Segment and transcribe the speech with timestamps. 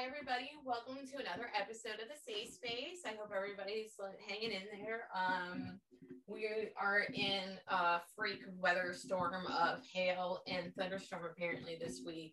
[0.00, 0.52] Hi, everybody.
[0.64, 3.02] Welcome to another episode of the Safe Space.
[3.04, 3.92] I hope everybody's
[4.26, 5.08] hanging in there.
[5.14, 5.78] Um,
[6.26, 12.32] we are in a freak weather storm of hail and thunderstorm apparently this week.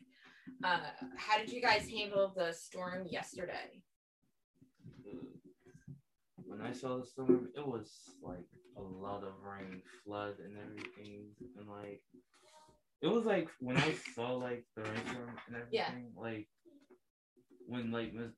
[0.63, 0.79] Uh,
[1.17, 3.83] how did you guys handle the storm yesterday?
[6.45, 7.91] When I saw the storm, it was
[8.23, 8.47] like
[8.77, 11.25] a lot of rain, flood, and everything,
[11.59, 12.01] and like
[13.01, 15.91] it was like when I saw like the rainstorm and everything, Yeah.
[16.15, 16.47] like
[17.67, 18.31] when like Miss,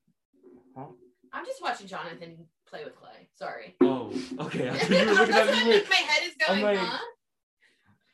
[0.76, 0.86] huh?
[1.32, 3.28] I'm just watching Jonathan play with clay.
[3.34, 3.76] Sorry.
[3.80, 4.68] Oh, okay.
[4.68, 5.88] I thought you were looking at me weird.
[5.88, 6.98] my head is I'm going, like- huh?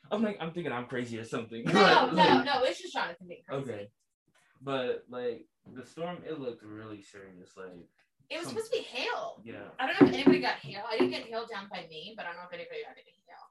[0.09, 1.65] I'm like, I'm thinking I'm crazy or something.
[1.65, 2.63] No, no, like, no.
[2.63, 3.63] It's just Jonathan being crazy.
[3.63, 3.87] Okay,
[4.61, 5.45] but like
[5.75, 7.51] the storm, it looked really serious.
[7.57, 7.73] Like,
[8.29, 9.41] It was Some- supposed to be hail.
[9.43, 10.83] yeah, I don't know if anybody got hail.
[10.89, 13.19] I didn't get hail down by me, but I don't know if anybody got any
[13.27, 13.46] hail.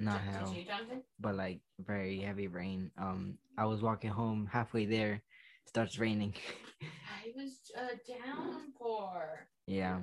[0.00, 1.02] Not hell, Did you, Jonathan?
[1.20, 2.90] but like very heavy rain.
[2.98, 5.22] Um, I was walking home halfway there,
[5.66, 6.34] starts raining.
[6.82, 9.46] I was a downpour.
[9.66, 9.98] yeah,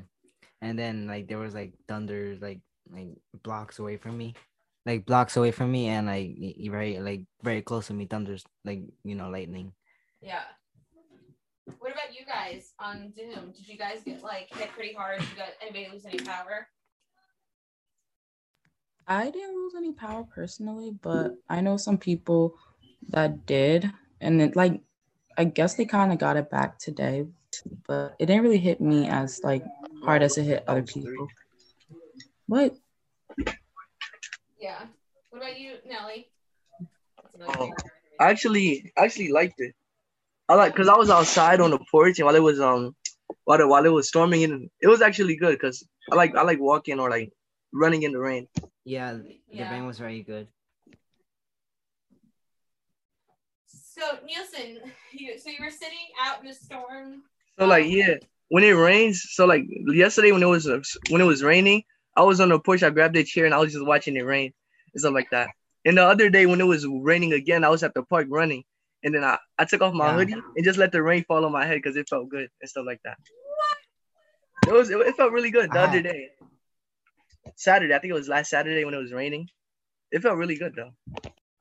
[0.61, 2.61] and then like there was like thunder like
[2.93, 3.09] like
[3.43, 4.35] blocks away from me,
[4.85, 6.37] like blocks away from me, and like
[6.69, 9.73] very like very close to me, thunders like you know lightning.
[10.21, 10.43] Yeah.
[11.79, 13.51] What about you guys on Zoom?
[13.51, 15.19] Did you guys get like hit pretty hard?
[15.19, 16.67] Did you got anybody lose any power?
[19.07, 22.55] I didn't lose any power personally, but I know some people
[23.09, 24.81] that did, and it like
[25.37, 27.25] I guess they kind of got it back today,
[27.87, 29.63] but it didn't really hit me as like
[30.03, 31.27] hard as it hit other people.
[32.47, 32.75] What?
[34.59, 34.85] Yeah.
[35.29, 36.27] What about you, Nelly?
[37.37, 37.71] That's Oh.
[38.19, 39.73] I actually actually liked it.
[40.49, 42.95] I like because I was outside on the porch and while it was um
[43.45, 46.41] while it, while it was storming and it was actually good because I like I
[46.41, 47.31] like walking or like
[47.73, 48.47] running in the rain.
[48.87, 49.69] Yeah, the Yeah.
[49.69, 50.47] rain was very good.
[53.65, 54.79] So Nielsen,
[55.11, 57.23] you, so you were sitting out in the storm.
[57.59, 58.13] So like yeah,
[58.47, 60.65] when it rains, so like yesterday when it was
[61.09, 61.83] when it was raining,
[62.15, 62.81] I was on the porch.
[62.81, 64.53] I grabbed a chair and I was just watching it rain
[64.93, 65.49] and stuff like that.
[65.83, 68.63] And the other day when it was raining again, I was at the park running,
[69.03, 70.15] and then I, I took off my Yeah.
[70.15, 72.69] hoodie and just let the rain fall on my head because it felt good and
[72.69, 73.17] stuff like that.
[73.57, 74.69] What?
[74.69, 75.89] It was it, it felt really good the Ah.
[75.89, 76.29] other day.
[77.55, 79.47] Saturday, I think it was last Saturday when it was raining.
[80.11, 80.91] It felt really good though.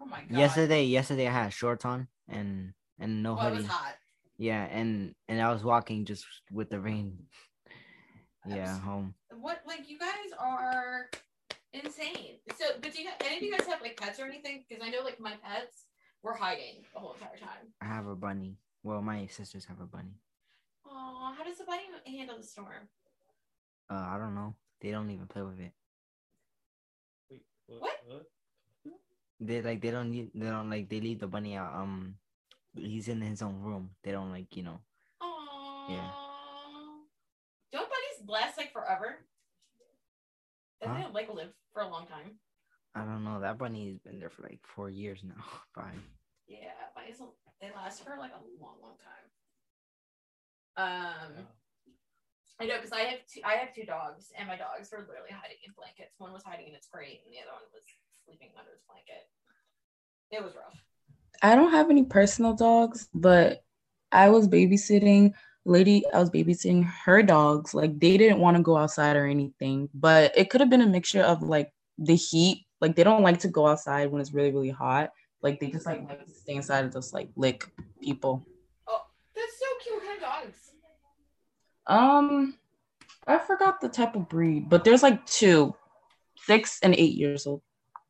[0.00, 0.30] Oh my god.
[0.38, 3.62] Yesterday, yesterday I had shorts on and and no Well, it hoodie.
[3.62, 3.94] was hot.
[4.38, 7.18] Yeah, and and I was walking just with the rain.
[8.48, 9.14] Yeah, Abs- home.
[9.40, 11.10] What like you guys are
[11.72, 12.38] insane.
[12.56, 14.64] So, but do you any of you guys have like pets or anything?
[14.68, 15.86] Because I know like my pets
[16.22, 17.72] were hiding the whole entire time.
[17.80, 18.58] I have a bunny.
[18.84, 20.14] Well, my sisters have a bunny.
[20.86, 22.86] Oh, how does the bunny handle the storm?
[23.90, 24.54] Uh, I don't know.
[24.80, 25.72] They don't even play with it.
[27.30, 27.96] Wait, What?
[29.38, 31.74] They like they don't need they don't like they leave the bunny out.
[31.74, 32.14] Um,
[32.74, 33.90] he's in his own room.
[34.02, 34.80] They don't like you know.
[35.20, 35.86] Oh.
[35.90, 36.10] Yeah.
[37.72, 39.18] Don't bunnies last like forever?
[40.80, 41.08] Doesn't Huh?
[41.08, 42.38] it like live for a long time?
[42.94, 43.40] I don't know.
[43.40, 45.44] That bunny has been there for like four years now.
[45.74, 46.00] Five.
[46.48, 47.20] Yeah, bunnies
[47.60, 49.26] they last for like a long, long time.
[50.78, 51.46] Um,
[52.58, 53.40] I know because I have two.
[53.44, 56.14] I have two dogs, and my dogs were literally hiding in blankets.
[56.18, 57.82] One was hiding in its crate, and the other one was
[58.24, 59.28] sleeping under its blanket.
[60.30, 60.80] It was rough.
[61.42, 63.62] I don't have any personal dogs, but
[64.10, 65.34] I was babysitting
[65.66, 67.74] lady I was babysitting her dogs.
[67.74, 70.86] Like they didn't want to go outside or anything, but it could have been a
[70.86, 72.64] mixture of like the heat.
[72.80, 75.10] Like they don't like to go outside when it's really, really hot.
[75.42, 78.46] Like they just like, like to stay inside and just like lick people.
[78.86, 79.02] Oh,
[79.34, 79.96] that's so cute.
[79.96, 80.65] What kind of dogs?
[81.86, 82.58] Um
[83.26, 85.74] I forgot the type of breed, but there's like two,
[86.36, 87.62] six and eight years old.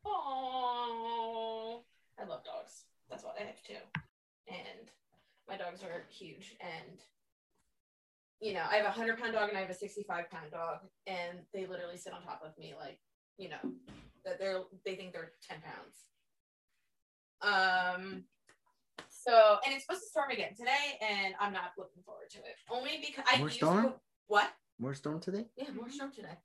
[0.05, 1.83] Oh,
[2.21, 2.85] I love dogs.
[3.09, 3.81] That's why I have two,
[4.49, 4.91] and
[5.49, 6.57] my dogs are huge.
[6.61, 6.99] And
[8.41, 10.81] you know, I have a hundred pound dog and I have a sixty-five pound dog,
[11.07, 12.99] and they literally sit on top of me like,
[13.39, 13.73] you know,
[14.25, 16.05] that they're they think they're ten pounds.
[17.41, 18.25] Um.
[19.27, 22.57] So, and it's supposed to storm again today, and I'm not looking forward to it.
[22.71, 23.95] Only because I More used to- storm?
[24.29, 24.53] what?
[24.79, 25.47] More storm today?
[25.57, 26.37] Yeah, more storm today.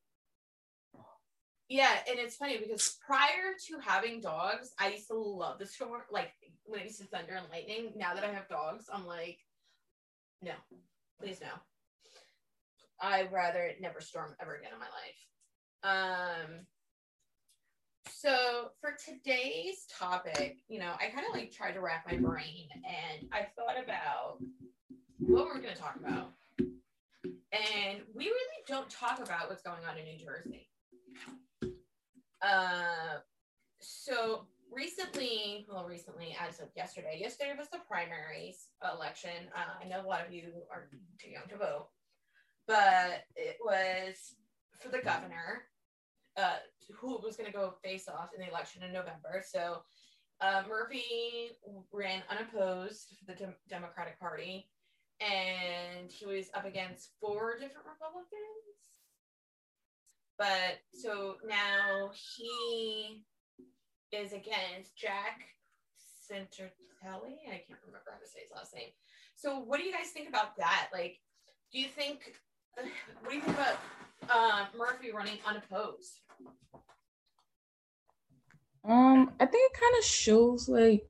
[1.70, 6.02] Yeah, and it's funny because prior to having dogs, I used to love the storm.
[6.10, 6.32] Like
[6.66, 7.94] when it used to thunder and lightning.
[7.96, 9.40] Now that I have dogs, I'm like,
[10.42, 10.52] no,
[11.20, 11.48] please no.
[13.00, 16.46] I'd rather never storm ever again in my life.
[16.50, 16.66] Um.
[18.10, 22.68] So for today's topic, you know, I kind of like tried to wrap my brain,
[22.76, 24.38] and I thought about
[25.20, 26.32] what we're going to talk about
[27.52, 30.70] and we really don't talk about what's going on in New Jersey.
[32.42, 33.20] Uh,
[33.80, 37.18] so recently, well, recently as of yesterday.
[37.20, 39.50] Yesterday was the primaries election.
[39.56, 40.90] Uh, I know a lot of you are
[41.22, 41.88] too young to vote,
[42.68, 44.36] but it was
[44.80, 45.64] for the governor,
[46.38, 46.58] uh,
[46.96, 49.44] who was going to go face off in the election in November.
[49.46, 49.84] So
[50.42, 51.52] uh, Murphy
[51.92, 54.68] ran unopposed for the Dem- Democratic Party,
[55.20, 58.32] and he was up against four different Republicans.
[60.38, 63.24] But so now he
[64.12, 65.42] is against Jack
[66.32, 67.38] Centertelli.
[67.48, 68.90] I can't remember how to say his last name.
[69.36, 70.90] So, what do you guys think about that?
[70.94, 71.20] Like,
[71.72, 72.36] do you think?
[73.22, 73.78] What do you think about
[74.30, 76.20] uh, Murphy running unopposed?
[78.84, 81.08] Um, I think it kind of shows like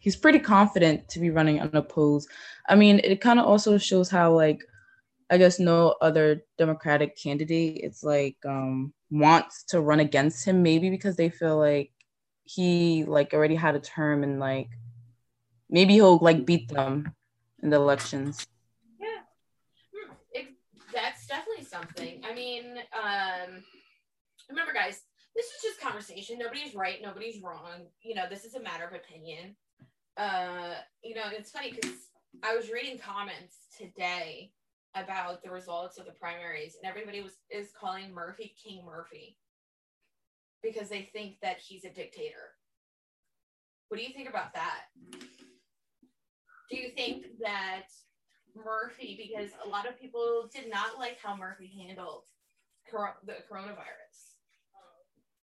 [0.00, 2.28] he's pretty confident to be running unopposed.
[2.68, 4.62] I mean, it kind of also shows how like
[5.30, 10.90] I guess no other Democratic candidate it's like um wants to run against him maybe
[10.90, 11.90] because they feel like
[12.44, 14.68] he like already had a term and like
[15.68, 17.12] maybe he'll like beat them
[17.62, 18.46] in the elections.
[19.00, 19.08] Yeah,
[19.92, 20.46] hmm, it,
[20.94, 22.22] that's definitely something.
[22.28, 23.62] I mean, um,
[24.48, 25.02] remember, guys,
[25.34, 26.38] this is just conversation.
[26.38, 27.86] Nobody's right, nobody's wrong.
[28.02, 29.56] You know, this is a matter of opinion.
[30.16, 32.08] Uh, you know, it's funny because
[32.42, 34.52] I was reading comments today
[34.94, 39.36] about the results of the primaries, and everybody was is calling Murphy King Murphy
[40.62, 42.54] because they think that he's a dictator.
[43.88, 44.84] What do you think about that?
[46.70, 47.84] Do you think that
[48.64, 52.24] Murphy, because a lot of people did not like how Murphy handled
[52.90, 54.34] cor- the coronavirus?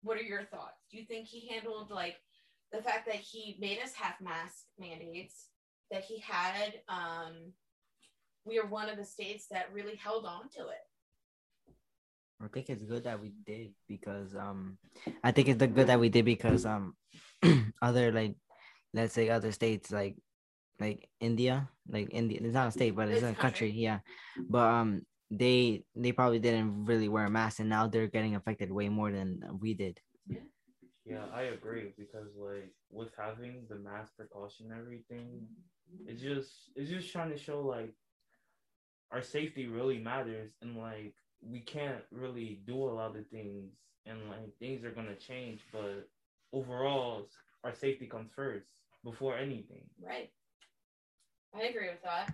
[0.01, 0.86] What are your thoughts?
[0.92, 2.18] Do you think he handled like
[2.72, 5.48] the fact that he made us have mask mandates,
[5.92, 7.54] that he had um,
[8.46, 10.86] we are one of the states that really held on to it.
[12.42, 14.78] I think it's good that we did because um
[15.24, 16.95] I think it's good that we did because um
[17.81, 18.36] other like
[18.94, 20.16] let's say other states like
[20.80, 23.70] like India like India it's not a state but it's, it's a country.
[23.70, 24.00] country yeah
[24.50, 28.72] but um they they probably didn't really wear a mask and now they're getting affected
[28.72, 30.00] way more than we did.
[30.28, 30.40] Yeah.
[31.06, 35.48] Yeah, I agree because like with having the mask precaution and everything,
[36.06, 37.94] it's just it's just trying to show like
[39.12, 43.72] our safety really matters and like we can't really do a lot of things
[44.06, 46.08] and like things are gonna change but
[46.54, 47.26] overall
[47.64, 48.68] our safety comes first
[49.04, 50.30] before anything right
[51.54, 52.34] i agree with that.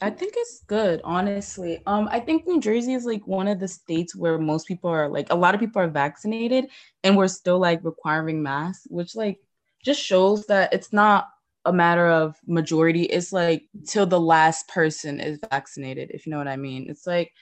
[0.00, 1.80] I think it's good, honestly.
[1.86, 5.08] Um, I think New Jersey is like one of the states where most people are
[5.08, 6.66] like a lot of people are vaccinated
[7.04, 9.38] and we're still like requiring masks, which like
[9.84, 11.28] just shows that it's not
[11.66, 13.04] a matter of majority.
[13.04, 16.90] It's like till the last person is vaccinated if you know what i mean.
[16.90, 17.32] It's like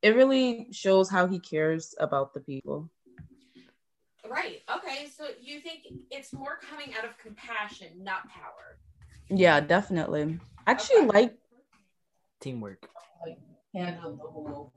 [0.00, 2.88] it really shows how he cares about the people.
[4.26, 4.62] Right.
[4.74, 5.08] Okay.
[5.14, 8.78] So you think it's more coming out of compassion not power
[9.30, 11.18] yeah definitely I actually okay.
[11.18, 11.34] like
[12.40, 12.88] teamwork
[13.24, 13.38] like
[13.74, 14.72] handle the whole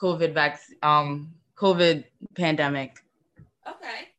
[0.00, 2.04] covid vaccine um covid
[2.34, 3.00] pandemic
[3.68, 4.14] okay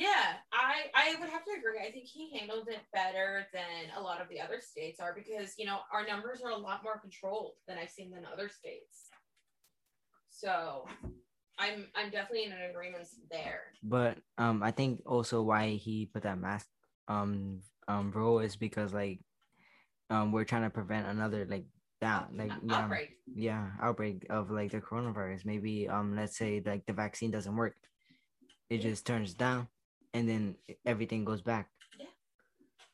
[0.00, 1.76] yeah, I I would have to agree.
[1.86, 5.56] I think he handled it better than a lot of the other states are because
[5.58, 9.12] you know our numbers are a lot more controlled than I've seen than other states.
[10.30, 10.88] So
[11.58, 13.76] I'm I'm definitely in an agreement there.
[13.82, 16.66] But um I think also why he put that mask
[17.06, 19.20] um um rule is because like
[20.10, 21.64] um we're trying to prevent another like
[22.00, 23.16] that like yeah, outbreak.
[23.34, 27.76] yeah outbreak of like the coronavirus maybe um let's say like the vaccine doesn't work
[28.70, 29.68] it just turns down
[30.14, 30.54] and then
[30.86, 31.68] everything goes back.
[31.98, 32.06] Yeah.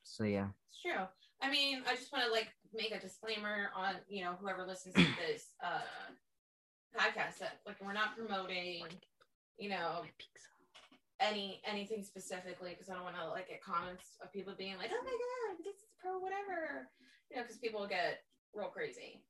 [0.02, 0.48] So yeah.
[0.70, 1.04] It's true.
[1.42, 4.94] I mean, I just want to like make a disclaimer on you know whoever listens
[4.94, 5.80] to this uh
[6.98, 8.84] podcast that like we're not promoting
[9.58, 10.02] you know
[11.20, 14.90] any anything specifically because I don't want to like get comments of people being like,
[14.92, 16.88] oh my god, this is pro whatever,
[17.30, 18.20] you know, because people get
[18.54, 19.22] real crazy.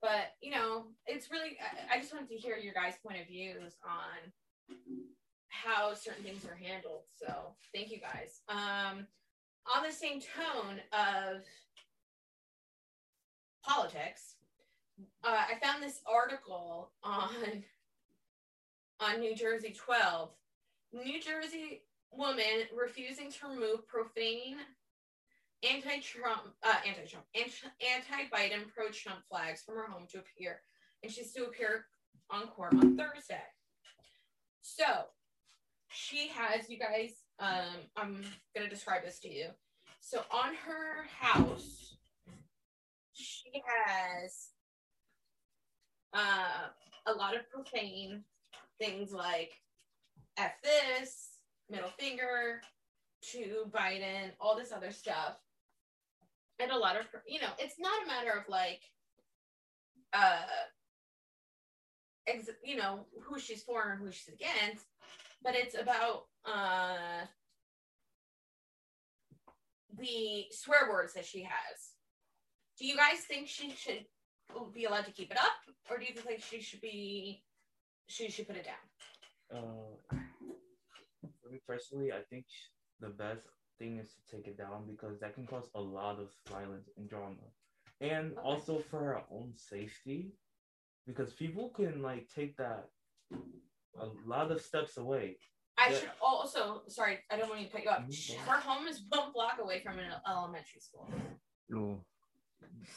[0.00, 3.26] But you know, it's really I, I just wanted to hear your guys' point of
[3.26, 4.76] views on
[5.48, 7.02] how certain things are handled.
[7.18, 8.40] So thank you guys.
[8.48, 9.06] Um,
[9.74, 11.42] on the same tone of
[13.62, 14.36] politics,
[15.24, 17.64] uh, I found this article on
[19.00, 20.30] on New Jersey 12.
[20.92, 21.82] New Jersey
[22.12, 24.56] woman refusing to remove profane
[25.62, 30.60] anti-Trump, uh, anti-Trump, anti-Biden, pro-Trump flags from her home to appear,
[31.02, 31.84] and she's to appear
[32.30, 33.42] on court on Thursday.
[34.62, 34.84] So
[35.92, 38.22] she has you guys um i'm
[38.54, 39.46] gonna describe this to you
[40.00, 41.96] so on her house
[43.12, 44.48] she has
[46.14, 46.68] uh
[47.06, 48.22] a lot of profane
[48.80, 49.50] things like
[50.40, 51.28] f this
[51.68, 52.62] middle finger
[53.32, 55.36] to Biden, all this other stuff.
[56.58, 58.82] And a lot of, you know, it's not a matter of like,
[60.12, 60.42] uh,
[62.26, 64.86] ex- you know, who she's for and who she's against,
[65.42, 67.24] but it's about uh,
[69.98, 71.94] the swear words that she has.
[72.78, 74.06] Do you guys think she should
[74.74, 75.52] be allowed to keep it up,
[75.90, 77.42] or do you think she should be
[78.06, 79.58] she should put it down?
[80.12, 80.16] Uh,
[81.50, 82.44] me personally, I think
[83.00, 83.42] the best
[83.78, 87.08] thing is to take it down because that can cause a lot of violence and
[87.08, 87.48] drama,
[88.00, 88.40] and okay.
[88.42, 90.32] also for her own safety,
[91.06, 92.88] because people can like take that
[94.00, 95.36] a lot of steps away.
[95.78, 98.02] I should also sorry, I don't want to cut you off.
[98.02, 98.50] Mm-hmm.
[98.50, 101.08] Her home is one block away from an elementary school.
[101.68, 102.04] No.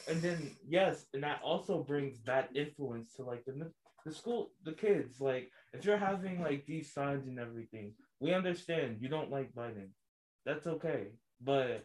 [0.08, 3.70] And then yes, and that also brings bad influence to like the
[4.04, 5.20] the school, the kids.
[5.20, 7.94] Like if you're having like these signs and everything,
[8.24, 9.90] we understand you don't like Biden.
[10.46, 11.08] That's okay,
[11.42, 11.84] but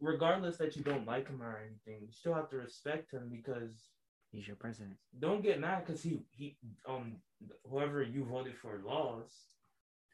[0.00, 3.90] regardless that you don't like him or anything, you still have to respect him because
[4.32, 4.96] he's your president.
[5.18, 6.56] Don't get mad because he he
[6.88, 7.16] um
[7.68, 9.34] whoever you voted for lost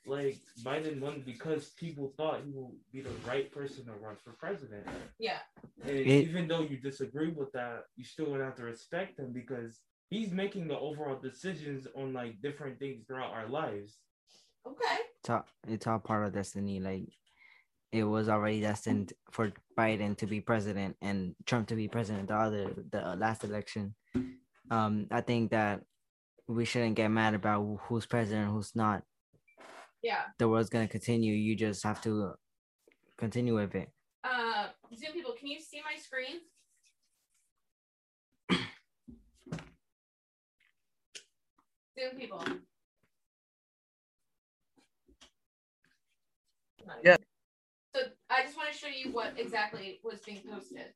[0.07, 4.33] like Biden won because people thought he would be the right person to run for
[4.33, 4.87] president.
[5.19, 5.39] Yeah.
[5.83, 9.33] And it, even though you disagree with that, you still would have to respect him
[9.33, 13.99] because he's making the overall decisions on like different things throughout our lives.
[14.67, 14.97] Okay.
[15.21, 16.81] It's all, it's all part of destiny.
[16.81, 17.09] Like
[17.93, 22.37] it was already destined for Biden to be president and Trump to be president the
[22.37, 23.95] other the last election.
[24.71, 25.83] Um, I think that
[26.49, 29.03] we shouldn't get mad about who's president, who's not
[30.07, 32.33] yeah the world's gonna continue you just have to
[33.19, 33.91] continue with it
[34.23, 36.37] uh zoom people can you see my screen
[41.99, 42.45] zoom people
[47.05, 47.17] yeah
[47.95, 50.93] so i just want to show you what exactly was being posted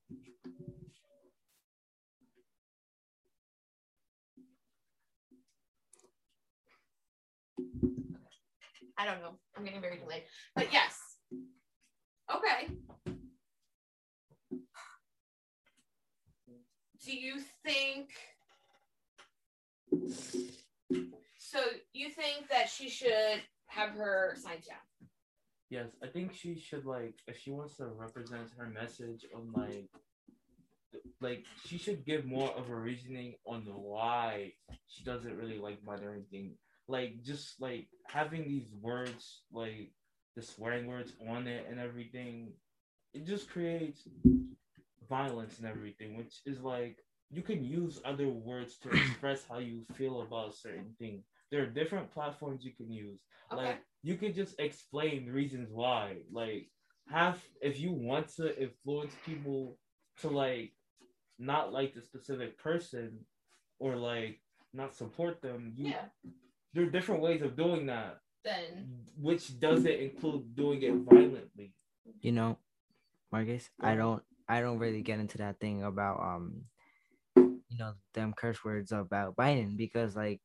[9.00, 9.30] I don't know.
[9.56, 10.24] I'm getting very delayed.
[10.54, 10.98] But yes.
[12.30, 12.68] Okay.
[17.02, 18.10] Do you think
[21.38, 21.58] so
[21.94, 25.09] you think that she should have her signs down?
[25.70, 29.88] Yes, I think she should like if she wants to represent her message on like
[31.20, 34.52] like she should give more of a reasoning on why
[34.88, 36.54] she doesn't really like or anything
[36.88, 39.92] like just like having these words like
[40.34, 42.52] the swearing words on it and everything
[43.14, 44.08] it just creates
[45.08, 46.98] violence and everything which is like
[47.30, 51.24] you can use other words to express how you feel about certain things.
[51.50, 53.20] There are different platforms you can use.
[53.52, 53.64] Okay.
[53.64, 56.68] like you can just explain the reasons why like
[57.08, 59.76] have if you want to influence people
[60.20, 60.72] to like
[61.38, 63.18] not like the specific person
[63.78, 64.40] or like
[64.72, 66.30] not support them you yeah
[66.72, 68.18] there are different ways of doing that.
[68.44, 71.74] Then which doesn't include doing it violently.
[72.20, 72.58] You know,
[73.30, 76.62] Marcus, I don't I don't really get into that thing about um
[77.36, 80.40] you know them curse words about Biden because like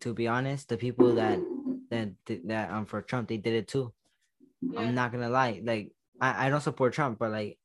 [0.00, 1.38] to be honest, the people that
[1.92, 3.92] that that um for Trump they did it too.
[4.60, 4.80] Yeah.
[4.80, 7.58] I'm not gonna lie, like I, I don't support Trump, but like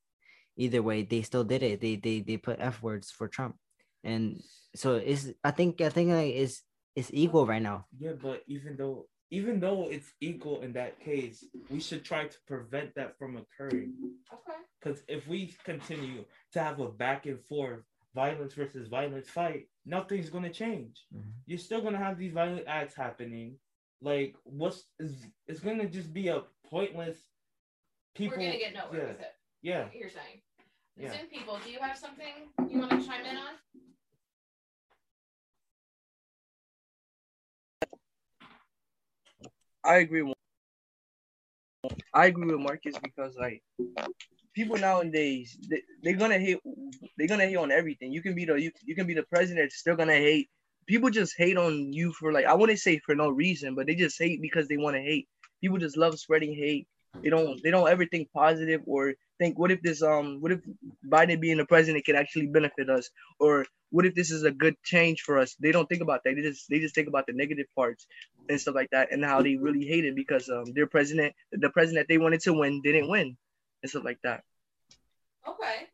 [0.55, 1.81] either way they still did it.
[1.81, 3.55] They they they put F words for Trump.
[4.03, 4.41] And
[4.75, 6.63] so it's I think I think like it's
[6.96, 7.86] it's equal right now.
[8.00, 12.38] Yeah, but even though even though it's equal in that case, we should try to
[12.48, 13.93] prevent that from occurring.
[14.34, 14.60] Okay.
[14.79, 17.81] Because if we continue to have a back and forth
[18.15, 21.03] violence versus violence fight, nothing's gonna change.
[21.13, 21.29] Mm-hmm.
[21.46, 23.57] You're still gonna have these violent acts happening.
[24.01, 27.18] Like what's is it's gonna just be a pointless
[28.16, 28.38] people.
[28.38, 29.08] We're gonna get nowhere yeah.
[29.08, 29.34] with it.
[29.62, 29.86] Yeah.
[29.94, 30.42] You're saying.
[31.00, 31.12] Yeah.
[31.12, 33.54] Zoom people, do you have something you want to chime in on?
[39.84, 40.22] I agree.
[40.24, 40.36] With,
[42.13, 43.63] I agree with Marcus because like
[44.54, 46.60] people nowadays they, they're gonna hate
[47.18, 48.12] they're gonna hate on everything.
[48.12, 50.50] You can be the you, you can be the president, still gonna hate.
[50.88, 53.96] People just hate on you for like I wouldn't say for no reason, but they
[53.96, 55.27] just hate because they want to hate.
[55.62, 56.88] People just love spreading hate.
[57.22, 60.62] They don't they don't ever think positive or think what if this um what if
[61.06, 64.75] Biden being the president can actually benefit us or what if this is a good
[64.84, 65.56] change for us?
[65.60, 66.36] They don't think about that.
[66.36, 68.08] They just they just think about the negative parts
[68.50, 71.70] and stuff like that, and how they really hate it because um their president, the
[71.70, 73.38] president that they wanted to win, didn't win,
[73.82, 74.44] and stuff like that.
[75.48, 75.88] Okay.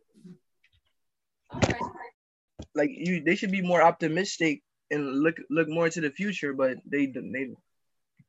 [2.76, 6.78] Like you, they should be more optimistic and look look more into the future, but
[6.86, 7.50] they they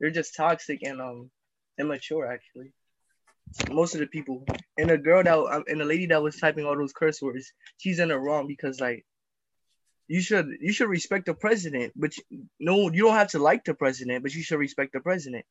[0.00, 1.30] they're just toxic and um
[1.78, 2.72] immature actually.
[3.70, 4.44] most of the people.
[4.78, 7.52] And the girl that um, and the lady that was typing all those curse words,
[7.78, 9.04] she's in the wrong because like
[10.08, 13.64] you should you should respect the president, but you, no, you don't have to like
[13.64, 15.44] the president, but you should respect the president.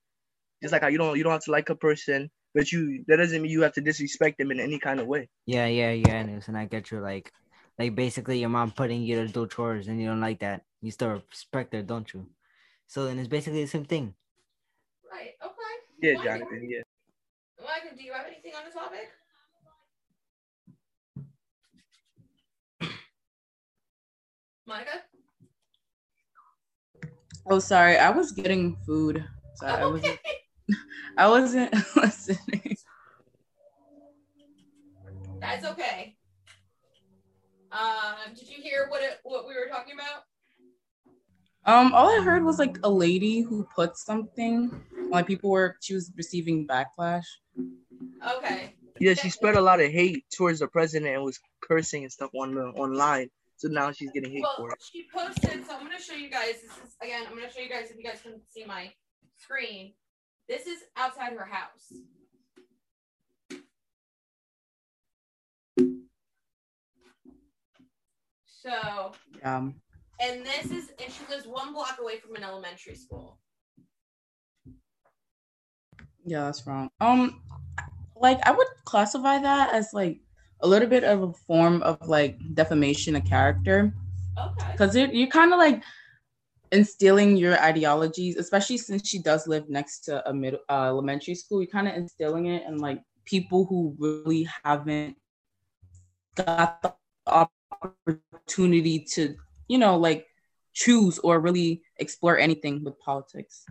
[0.61, 3.17] Just like how you don't you don't have to like a person, but you that
[3.17, 5.29] doesn't mean you have to disrespect them in any kind of way.
[5.45, 6.99] Yeah, yeah, yeah, and I get you.
[6.99, 7.31] Like,
[7.79, 10.63] like basically your mom putting you to do chores and you don't like that.
[10.83, 12.27] You still respect her, don't you?
[12.87, 14.13] So then it's basically the same thing.
[15.09, 15.31] Right.
[15.41, 15.53] Okay.
[16.01, 16.67] Yeah, Jonathan.
[16.69, 16.81] Yeah.
[17.57, 19.09] Micah, do you have anything on the topic?
[24.67, 25.03] Monica?
[27.49, 27.97] Oh, sorry.
[27.97, 29.23] I was getting food.
[29.55, 30.19] Sorry, oh, okay.
[31.17, 31.71] I wasn't.
[31.73, 32.77] I wasn't listening.
[35.39, 36.17] That's okay.
[37.71, 40.25] Um, did you hear what it, what we were talking about?
[41.65, 44.83] Um, all I heard was like a lady who put something.
[45.09, 47.25] Like people were, she was receiving backlash.
[48.37, 48.75] Okay.
[48.99, 52.31] Yeah, she spread a lot of hate towards the president and was cursing and stuff
[52.35, 53.29] on the online.
[53.57, 54.83] So now she's getting hate well, for it.
[54.91, 55.65] She posted.
[55.65, 56.55] So I'm gonna show you guys.
[56.61, 57.23] This is again.
[57.29, 58.91] I'm gonna show you guys if you guys can see my
[59.37, 59.93] screen.
[60.49, 61.93] This is outside her house.
[68.45, 69.13] So.
[69.39, 69.69] Yeah.
[70.23, 73.39] And this is, and she lives one block away from an elementary school.
[76.25, 76.89] Yeah, that's wrong.
[77.01, 77.41] Um,
[78.15, 80.21] like I would classify that as like
[80.61, 83.93] a little bit of a form of like defamation of character.
[84.39, 84.71] Okay.
[84.71, 85.83] Because you're kind of like
[86.71, 91.61] instilling your ideologies, especially since she does live next to a middle uh, elementary school.
[91.61, 95.17] You're kind of instilling it in like people who really haven't
[96.35, 96.93] got the
[97.27, 99.35] opportunity to
[99.67, 100.27] you know, like
[100.73, 103.65] choose or really explore anything with politics.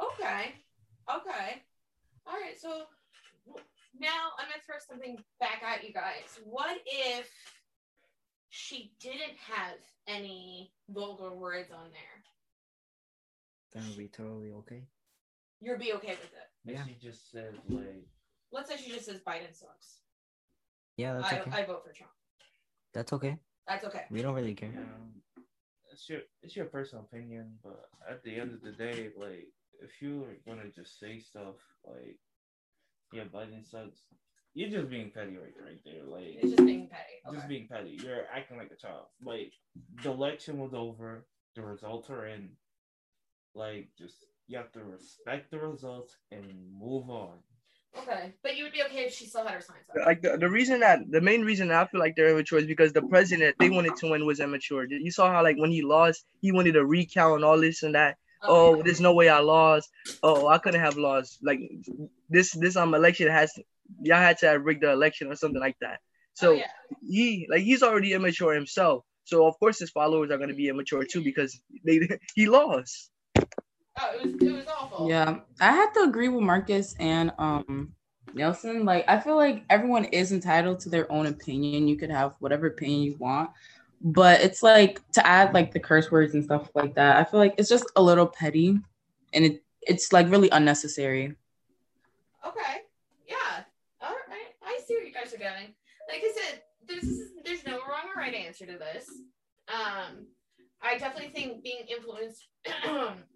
[0.00, 0.54] Okay.
[1.08, 1.62] Okay.
[2.26, 2.58] All right.
[2.58, 2.84] So
[3.98, 6.38] now I'm going to throw something back at you guys.
[6.44, 7.28] What if
[8.50, 12.22] she didn't have any vulgar words on there?
[13.72, 14.84] That would be totally okay.
[15.60, 16.50] You'd be okay with it.
[16.64, 16.84] Yeah.
[16.86, 18.06] She just said like.
[18.52, 20.00] Let's say she just says Biden sucks.
[20.96, 21.50] Yeah, that's I, okay.
[21.52, 22.12] I vote for Trump.
[22.92, 23.38] That's okay.
[23.66, 24.04] That's okay.
[24.10, 24.72] We don't really care.
[24.74, 25.42] Yeah,
[25.92, 29.48] it's your it's your personal opinion, but at the end of the day, like
[29.80, 32.18] if you're gonna just say stuff like,
[33.12, 34.00] "Yeah, Biden sucks,"
[34.54, 36.04] you're just being petty right, right there.
[36.04, 37.20] Like it's just being petty.
[37.26, 37.36] Okay.
[37.36, 37.98] Just being petty.
[38.02, 39.06] You're acting like a child.
[39.24, 39.52] Like
[40.02, 42.50] the election was over, the results are in.
[43.54, 46.44] Like just you have to respect the results and
[46.78, 47.38] move on.
[47.98, 50.06] Okay, but you would be okay if she still had her signs up.
[50.06, 52.92] Like the, the reason that the main reason I feel like they're immature is because
[52.92, 54.86] the president they wanted to win was immature.
[54.86, 57.94] You saw how like when he lost, he wanted a recount and all this and
[57.94, 58.16] that.
[58.42, 59.90] Oh, oh there's no way I lost.
[60.22, 61.38] Oh, I couldn't have lost.
[61.42, 61.60] Like
[62.30, 63.52] this this um election has
[64.00, 66.00] y'all had to rig the election or something like that.
[66.34, 66.66] So oh, yeah.
[67.06, 69.04] he like he's already immature himself.
[69.24, 73.10] So of course his followers are gonna be immature too because they he lost.
[74.00, 75.08] Oh, it was it was awful.
[75.08, 77.92] Yeah, I have to agree with Marcus and um
[78.34, 78.84] Nelson.
[78.84, 81.88] Like, I feel like everyone is entitled to their own opinion.
[81.88, 83.50] You could have whatever opinion you want,
[84.00, 87.16] but it's like to add like the curse words and stuff like that.
[87.16, 88.78] I feel like it's just a little petty,
[89.32, 91.34] and it it's like really unnecessary.
[92.46, 92.82] Okay.
[93.28, 93.64] Yeah.
[94.00, 94.54] All right.
[94.64, 95.74] I see where you guys are going.
[96.08, 99.08] Like I said, there's there's no wrong or right answer to this.
[99.68, 100.26] Um,
[100.82, 102.48] I definitely think being influenced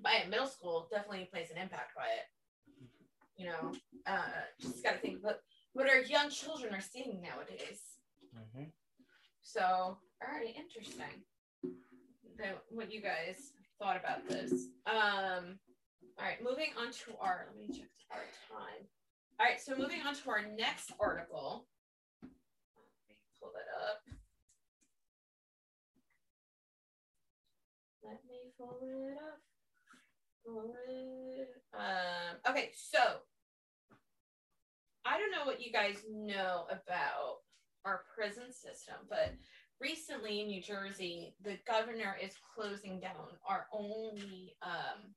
[0.00, 2.26] by middle school definitely plays an impact by it.
[3.36, 3.72] You know,
[4.06, 5.38] uh, just got to think about
[5.72, 7.80] what our young children are seeing nowadays.
[8.36, 8.64] Mm-hmm.
[9.42, 9.98] So, all
[10.32, 11.22] right, interesting.
[11.62, 14.52] The, what you guys thought about this.
[14.86, 15.58] Um,
[16.18, 18.86] all right, moving on to our, let me check our time.
[19.40, 21.66] All right, so moving on to our next article.
[22.22, 22.30] Let
[23.08, 24.00] me pull it up.
[28.04, 29.40] Let me pull it up.
[30.46, 32.98] Um, okay, so
[35.04, 37.38] I don't know what you guys know about
[37.84, 39.34] our prison system, but
[39.80, 45.14] recently in New Jersey, the governor is closing down our only um,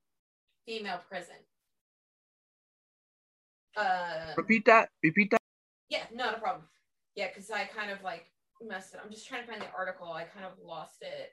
[0.66, 1.36] female prison.
[3.76, 4.90] Uh, Repeat that.
[5.04, 5.42] Repeat that.
[5.90, 6.66] Yeah, not a problem.
[7.16, 8.26] Yeah, because I kind of like
[8.62, 9.00] messed it.
[9.04, 10.12] I'm just trying to find the article.
[10.12, 11.32] I kind of lost it.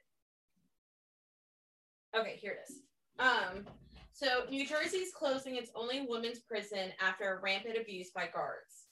[2.17, 2.77] Okay, here it is.
[3.19, 3.67] Um,
[4.13, 8.87] so New Jersey is closing its only women's prison after rampant abuse by guards.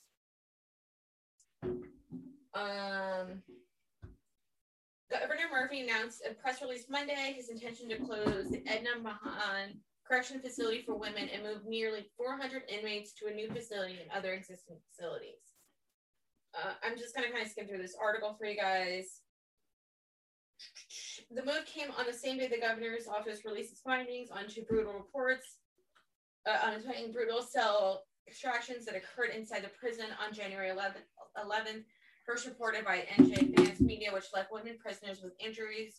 [2.55, 3.43] Um,
[5.11, 10.41] Governor Murphy announced a press release Monday his intention to close the Edna Mahan correction
[10.41, 14.77] facility for women and move nearly 400 inmates to a new facility and other existing
[14.91, 15.41] facilities.
[16.55, 19.22] Uh, I'm just going to kind of skim through this article for you guys.
[21.31, 24.63] The move came on the same day the governor's office released its findings on two
[24.63, 25.59] brutal reports
[26.47, 31.05] uh, on brutal cell extractions that occurred inside the prison on January 11th,
[31.39, 31.85] 11th
[32.25, 35.95] first reported by NJ Advanced Media, which left women prisoners with injuries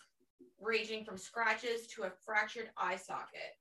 [0.61, 3.57] ranging from scratches to a fractured eye socket.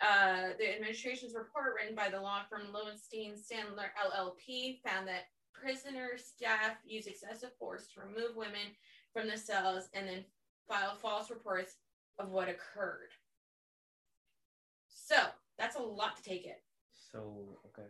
[0.00, 6.10] Uh, the administration's report, written by the law firm Lowenstein Sandler LLP, found that prisoner
[6.16, 8.74] staff use excessive force to remove women
[9.12, 10.24] from the cells and then
[10.68, 11.76] file false reports
[12.18, 13.10] of what occurred.
[14.88, 15.16] So
[15.58, 16.52] that's a lot to take in.
[17.12, 17.88] So okay.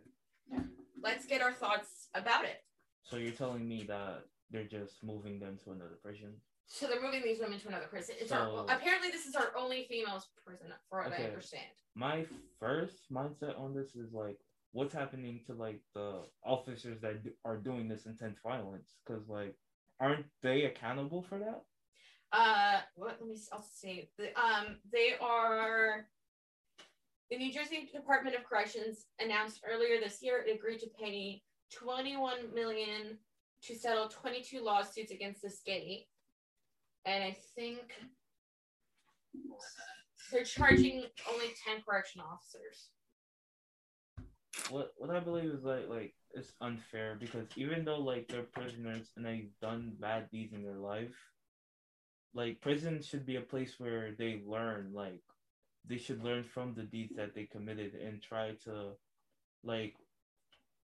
[1.01, 2.63] Let's get our thoughts about it.
[3.03, 6.33] So you're telling me that they're just moving them to another prison?
[6.67, 8.15] So they're moving these women to another prison.
[8.19, 11.23] It's so, our, apparently this is our only females prison, for what okay.
[11.23, 11.65] I understand.
[11.95, 12.25] My
[12.59, 14.37] first mindset on this is like,
[14.71, 18.95] what's happening to like the officers that are doing this intense violence?
[19.05, 19.55] Because like,
[19.99, 21.61] aren't they accountable for that?
[22.31, 23.17] Uh, what?
[23.19, 23.37] Let me.
[23.51, 24.09] I'll say.
[24.17, 26.05] The, um, they are.
[27.31, 32.53] The New Jersey Department of Corrections announced earlier this year it agreed to pay 21
[32.55, 33.19] million
[33.63, 36.07] to settle 22 lawsuits against the state.
[37.05, 37.93] And I think
[40.31, 42.89] they're charging only 10 correction officers.
[44.69, 49.11] What what I believe is like like it's unfair because even though like they're prisoners
[49.15, 51.15] and they've done bad deeds in their life,
[52.33, 55.21] like prison should be a place where they learn like
[55.87, 58.91] they should learn from the deeds that they committed and try to
[59.63, 59.95] like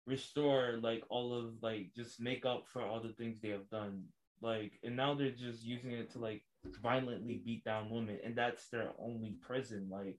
[0.06, 4.04] restore like all of like just make up for all the things they have done.
[4.40, 6.42] Like and now they're just using it to like
[6.82, 10.18] violently beat down women and that's their only prison like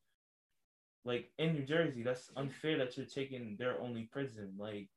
[1.04, 4.90] like in new jersey that's unfair that you're taking their only prison like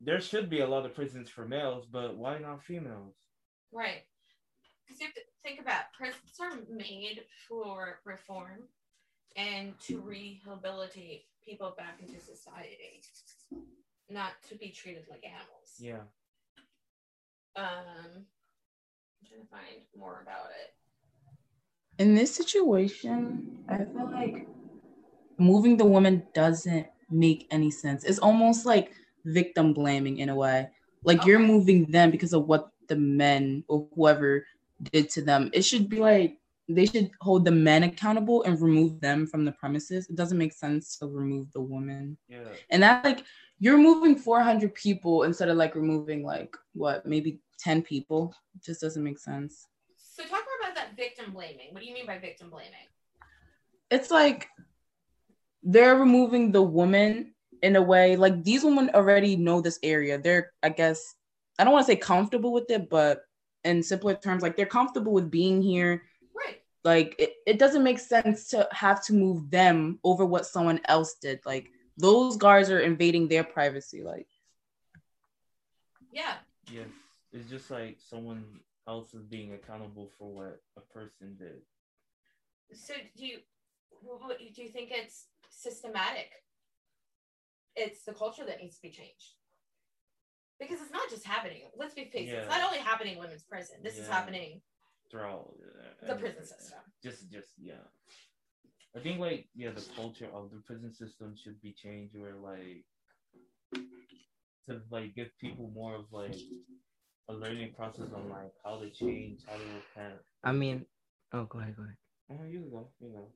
[0.00, 3.14] there should be a lot of prisons for males but why not females
[3.72, 4.02] right
[4.86, 8.64] because you have to think about prisons are made for reform
[9.36, 13.02] and to rehabilitate people back into society,
[14.10, 15.76] not to be treated like animals.
[15.78, 16.00] Yeah.
[17.56, 17.64] Um,
[18.16, 20.74] I'm trying to find more about it.
[22.02, 24.46] In this situation, I feel like
[25.38, 28.04] moving the woman doesn't make any sense.
[28.04, 28.92] It's almost like
[29.28, 30.68] victim blaming in a way.
[31.04, 31.30] Like okay.
[31.30, 34.46] you're moving them because of what the men or whoever
[34.92, 35.50] did to them.
[35.52, 36.38] It should be like
[36.68, 40.08] they should hold the men accountable and remove them from the premises.
[40.10, 42.18] It doesn't make sense to remove the woman.
[42.28, 42.40] Yeah.
[42.70, 43.24] And that like
[43.58, 48.34] you're moving 400 people instead of like removing like what maybe 10 people.
[48.54, 49.66] It just doesn't make sense.
[49.96, 51.68] So talk more about that victim blaming.
[51.72, 52.72] What do you mean by victim blaming?
[53.90, 54.48] It's like
[55.62, 60.18] they're removing the woman in a way like these women already know this area.
[60.18, 61.14] They're I guess
[61.58, 63.22] I don't want to say comfortable with it, but
[63.64, 66.02] in simpler terms, like they're comfortable with being here
[66.34, 66.62] Right.
[66.84, 71.14] like it, it doesn't make sense to have to move them over what someone else
[71.20, 71.40] did.
[71.44, 74.02] Like those guards are invading their privacy.
[74.02, 74.28] Like
[76.12, 76.34] yeah.
[76.70, 76.84] Yeah.
[77.32, 78.44] It's just like someone
[78.86, 81.60] else is being accountable for what a person did.
[82.72, 83.38] So do you
[84.54, 86.30] do you think it's systematic?
[87.76, 89.34] It's the culture that needs to be changed.
[90.58, 91.62] Because it's not just happening.
[91.76, 92.32] Let's be faced.
[92.32, 92.40] Yeah.
[92.40, 93.76] It's not only happening in women's prison.
[93.82, 94.02] This yeah.
[94.02, 94.60] is happening
[95.10, 95.54] throughout
[96.02, 96.78] uh, the prison system.
[97.02, 97.74] Just, just yeah.
[98.96, 102.84] I think like yeah, the culture of the prison system should be changed where like
[104.66, 106.34] to like give people more of like
[107.28, 110.20] a learning process on like how to change, how to repent.
[110.42, 110.86] I mean,
[111.32, 111.96] oh, go ahead, go ahead.
[112.30, 113.28] Oh, you go, you go.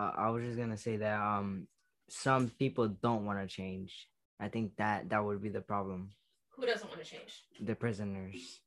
[0.00, 1.66] Uh, I was just gonna say that um,
[2.12, 4.06] some people don't want to change.
[4.38, 6.10] I think that that would be the problem.
[6.50, 7.42] Who doesn't want to change?
[7.58, 8.60] The prisoners.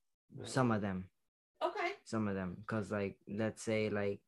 [0.45, 1.09] Some of them.
[1.63, 1.91] Okay.
[2.03, 4.19] Some of them, cause like let's say like,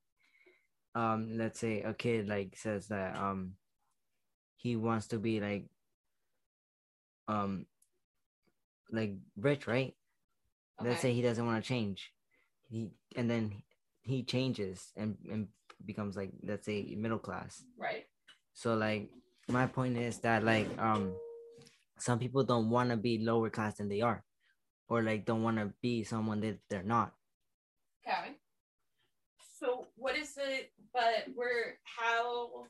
[0.94, 3.54] um, let's say a kid like says that um,
[4.56, 5.66] he wants to be like,
[7.28, 7.66] um,
[8.92, 9.96] like rich, right?
[10.80, 10.90] Okay.
[10.90, 12.14] Let's say he doesn't want to change,
[12.70, 13.64] he and then
[14.02, 15.48] he changes and and
[15.86, 17.64] becomes like let's say middle class.
[17.78, 18.06] Right.
[18.58, 19.14] So like
[19.48, 21.14] my point is that like um
[22.00, 24.24] some people don't want to be lower class than they are
[24.90, 27.14] or like don't want to be someone that they're not
[28.08, 28.38] Okay.
[29.60, 30.72] So what is it?
[30.94, 32.66] But we're how?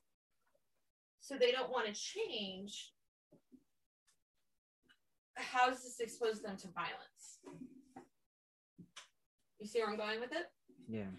[1.22, 2.94] So they don't want to change.
[5.36, 7.40] How does this expose them to violence?
[9.60, 10.48] You see where I'm going with it?
[10.90, 11.12] Yeah.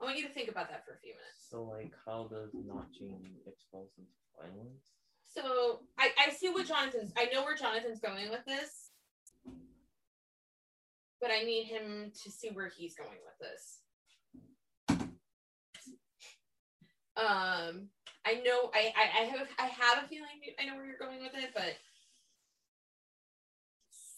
[0.00, 1.48] I want you to think about that for a few minutes.
[1.50, 4.90] So, like, how does not cheating expose them to violence?
[5.24, 8.90] So, I, I see what Jonathan's, I know where Jonathan's going with this,
[11.20, 13.80] but I need him to see where he's going with this.
[17.16, 17.88] Um,
[18.26, 20.26] I know I, I, I have I have a feeling
[20.58, 21.76] I know where you're going with it, but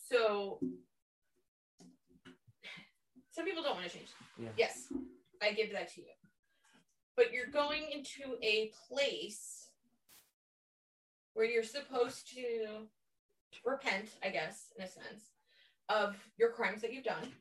[0.08, 0.58] so
[3.32, 4.08] some people don't want to change.
[4.38, 4.48] Yeah.
[4.56, 4.88] Yes,
[5.42, 6.06] I give that to you.
[7.16, 9.68] But you're going into a place
[11.34, 12.86] where you're supposed to
[13.64, 15.32] repent, I guess, in a sense,
[15.88, 17.32] of your crimes that you've done.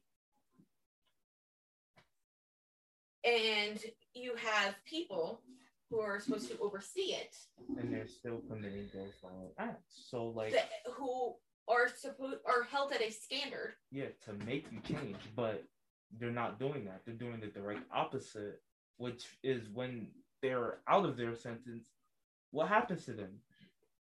[3.23, 3.79] And
[4.13, 5.41] you have people
[5.89, 7.35] who are supposed to oversee it.
[7.79, 10.07] And they're still committing those violent acts.
[10.09, 11.35] So like that, who
[11.67, 13.73] are supposed are held at a standard.
[13.91, 15.63] Yeah, to make you change, but
[16.17, 17.01] they're not doing that.
[17.05, 18.61] They're doing the direct opposite,
[18.97, 20.07] which is when
[20.41, 21.87] they're out of their sentence,
[22.51, 23.39] what happens to them?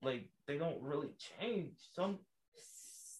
[0.01, 1.73] Like they don't really change.
[1.93, 2.19] Some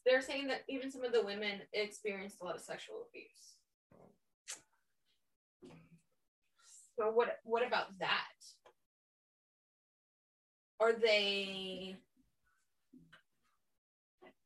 [0.06, 3.56] they're saying that even some of the women experienced a lot of sexual abuse.
[6.98, 8.22] So what what about that?
[10.80, 11.96] Are they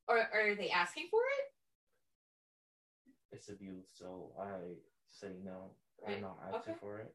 [0.08, 1.59] are are they asking for it?
[3.40, 4.76] It's abuse, so I
[5.08, 5.70] say no.
[6.02, 6.12] Right.
[6.12, 6.78] They're not asking okay.
[6.78, 7.14] for it.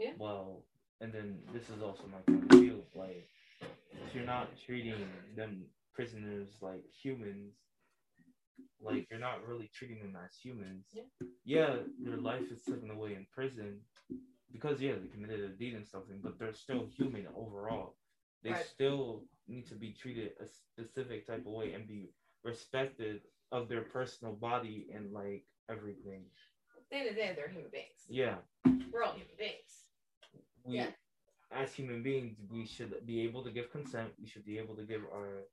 [0.00, 0.12] Yeah.
[0.18, 0.64] Well,
[1.02, 2.82] and then this is also my point of view.
[2.94, 3.28] Like,
[3.60, 7.52] if you're not treating them prisoners like humans,
[8.80, 10.86] like you're not really treating them as humans.
[10.94, 11.02] Yeah.
[11.44, 13.80] yeah, their life is taken away in prison,
[14.50, 17.96] because yeah, they committed a deed and something, but they're still human overall.
[18.42, 18.64] They right.
[18.64, 22.08] still need to be treated a specific type of way and be
[22.42, 23.20] respected
[23.52, 26.22] of their personal body and like everything.
[26.76, 28.06] At the end of the day, they're human beings.
[28.08, 28.36] Yeah.
[28.92, 29.90] We're all human beings.
[30.64, 30.86] We, yeah.
[31.52, 34.10] as human beings, we should be able to give consent.
[34.20, 35.44] We should be able to give our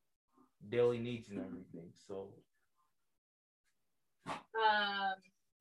[0.69, 1.91] daily needs and everything.
[2.07, 2.29] So.
[4.27, 5.15] Um.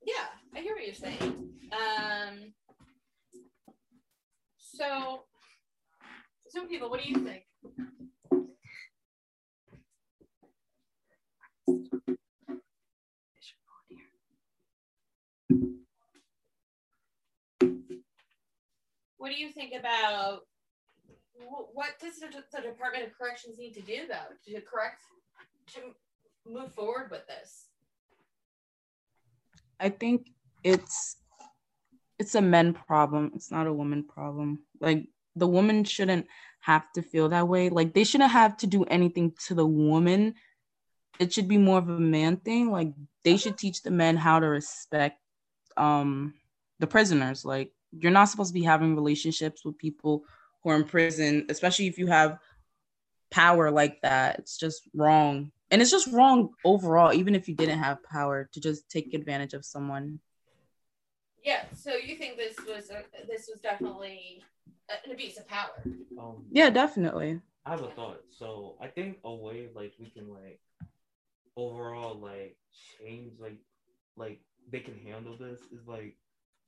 [0.07, 1.51] Yeah, I hear what you're saying.
[1.73, 2.53] Um.
[4.57, 5.25] So,
[6.49, 7.45] so people, what do you think?
[19.25, 20.41] What do you think about
[21.35, 25.05] what does the, the Department of Corrections need to do though to correct
[25.73, 25.81] to
[26.47, 27.69] move forward with this?
[29.81, 30.27] I think
[30.63, 31.17] it's
[32.19, 33.33] it's a men problem.
[33.35, 34.59] It's not a woman problem.
[34.79, 36.27] Like the woman shouldn't
[36.61, 37.71] have to feel that way.
[37.71, 40.35] Like they shouldn't have to do anything to the woman.
[41.19, 42.71] It should be more of a man thing.
[42.71, 45.19] Like they should teach the men how to respect
[45.79, 46.35] um
[46.79, 47.43] the prisoners.
[47.47, 50.25] Like you're not supposed to be having relationships with people
[50.63, 52.39] who are in prison, especially if you have
[53.31, 54.39] power like that.
[54.39, 55.51] It's just wrong.
[55.71, 59.55] And it's just wrong overall, even if you didn't have power to just take advantage
[59.55, 60.21] of someone
[61.45, 61.65] yeah.
[61.75, 64.43] So you think this was a, this was definitely
[64.89, 65.83] an abuse of power?
[66.19, 67.41] Um, yeah, definitely.
[67.67, 68.23] I have a thought.
[68.31, 70.61] So I think a way like we can like
[71.57, 72.57] overall like
[72.99, 73.59] change like
[74.17, 74.41] like
[74.73, 76.17] they can handle this is like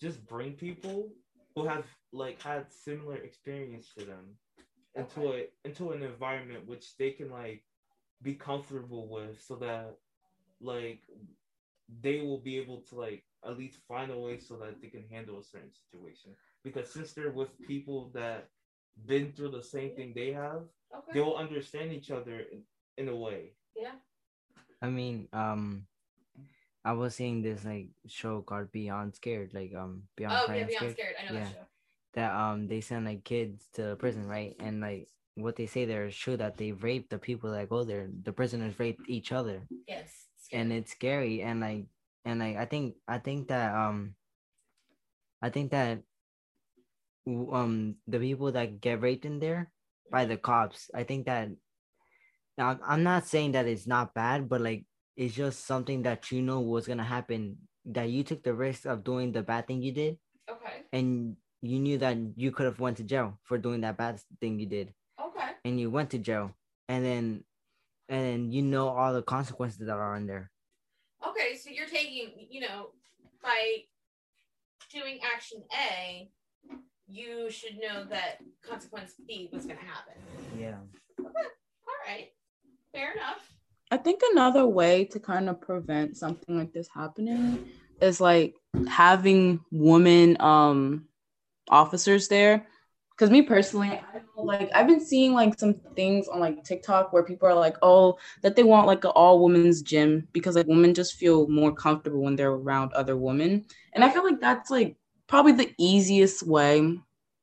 [0.01, 1.13] just bring people
[1.55, 4.37] who have like had similar experience to them
[4.95, 5.49] into okay.
[5.65, 7.63] a into an environment which they can like
[8.23, 9.97] be comfortable with so that
[10.61, 11.01] like
[12.03, 15.05] they will be able to like at least find a way so that they can
[15.11, 16.33] handle a certain situation.
[16.65, 18.49] Because since they're with people that
[19.07, 20.63] been through the same thing they have,
[20.95, 21.13] okay.
[21.13, 22.63] they'll understand each other in,
[22.97, 23.53] in a way.
[23.77, 23.93] Yeah.
[24.83, 25.87] I mean, um,
[26.87, 30.35] I was seeing this like show called Beyond Scared, like um Beyond.
[30.39, 30.93] Oh yeah, Beyond Scared.
[30.95, 31.15] Scared.
[31.19, 31.45] I know yeah.
[31.45, 31.67] that show.
[32.15, 34.55] That um they send like kids to prison, right?
[34.61, 37.83] And like what they say there is true that they rape the people that go
[37.83, 38.09] there.
[38.23, 39.67] The prisoners rape each other.
[39.89, 40.31] Yes.
[40.53, 41.87] And it's scary, and like
[42.25, 44.15] and like I think I think that um
[45.43, 46.03] I think that
[47.27, 49.73] um the people that get raped in there
[50.13, 51.51] by the cops I think that
[52.57, 54.87] now I'm not saying that it's not bad but like
[55.17, 59.05] it's just something that you know was gonna happen that you took the risk of
[59.05, 60.19] doing the bad thing you did
[60.51, 64.21] okay and you knew that you could have went to jail for doing that bad
[64.41, 66.55] thing you did okay and you went to jail
[66.89, 67.45] and then
[68.09, 70.51] and then you know all the consequences that are in there
[71.27, 72.91] Okay, so you're taking, you know,
[73.43, 73.79] by
[74.93, 76.31] doing action A,
[77.09, 80.15] you should know that consequence B was going to happen.
[80.59, 80.77] Yeah.
[81.19, 81.29] Okay.
[81.29, 82.29] All right.
[82.93, 83.56] Fair enough.
[83.91, 87.69] I think another way to kind of prevent something like this happening
[88.01, 88.57] is like
[88.89, 91.07] having women um
[91.69, 92.67] officers there.
[93.11, 97.23] Because me personally I like i've been seeing like some things on like tiktok where
[97.23, 100.93] people are like oh that they want like an all women's gym because like women
[100.93, 103.65] just feel more comfortable when they're around other women.
[103.95, 104.97] And i feel like that's like
[105.27, 106.99] probably the easiest way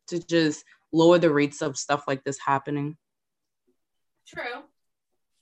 [0.08, 2.98] to just lower the rates of stuff like this happening.
[4.28, 4.64] True.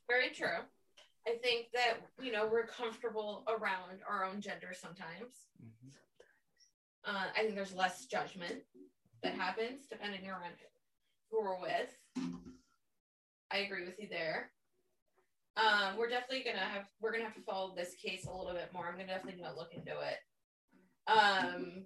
[0.08, 0.71] Very true
[1.32, 5.90] i think that you know we're comfortable around our own gender sometimes mm-hmm.
[7.06, 8.62] uh, i think there's less judgment
[9.24, 10.42] that happens depending on
[11.30, 11.98] who we're with.
[13.52, 14.52] I agree with you there.
[15.58, 18.72] Um, we're definitely gonna have we're gonna have to follow this case a little bit
[18.74, 18.88] more.
[18.88, 20.20] I'm gonna definitely gonna look into it.
[21.08, 21.84] Um,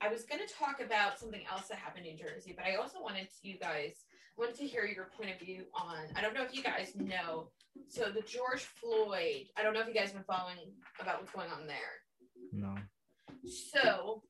[0.00, 3.28] I was gonna talk about something else that happened in Jersey, but I also wanted
[3.28, 4.04] to, you guys
[4.40, 5.98] wanted to hear your point of view on.
[6.16, 7.50] I don't know if you guys know.
[7.88, 9.46] So the George Floyd.
[9.56, 10.56] I don't know if you guys have been following
[10.98, 11.76] about what's going on there.
[12.52, 12.74] No.
[13.44, 14.22] So,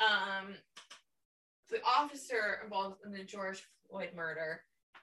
[0.00, 0.54] um,
[1.70, 4.62] the officer involved in the George Floyd murder,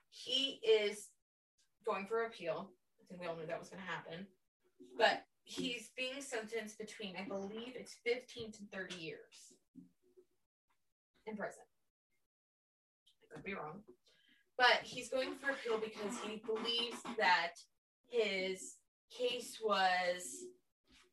[0.10, 1.08] he is
[1.86, 2.70] going for appeal.
[3.02, 4.28] I think we all knew that was going to happen.
[4.98, 9.54] But he's being sentenced between, I believe it's 15 to 30 years
[11.26, 11.64] in prison.
[13.32, 13.82] I could be wrong.
[14.60, 17.56] But he's going for appeal because he believes that
[18.10, 18.76] his
[19.10, 20.44] case was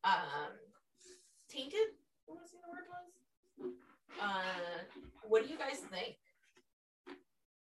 [0.02, 0.50] um,
[1.48, 1.94] tainted.
[2.26, 3.70] What was the word was?
[4.20, 4.82] Uh,
[5.28, 6.16] what do you guys think?
[7.08, 7.14] Is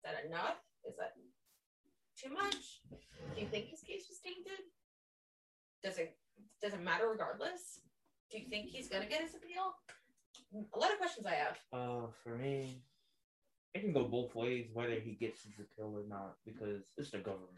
[0.06, 0.56] that enough?
[0.88, 1.16] Is that
[2.18, 2.80] too much?
[3.36, 4.64] Do you think his case was tainted?
[5.84, 6.16] Does it
[6.62, 7.82] does it matter regardless?
[8.32, 9.76] Do you think he's gonna get his appeal?
[10.74, 11.58] A lot of questions I have.
[11.74, 12.84] Uh, for me,
[13.74, 17.18] it can go both ways whether he gets his appeal or not because it's the
[17.18, 17.50] government.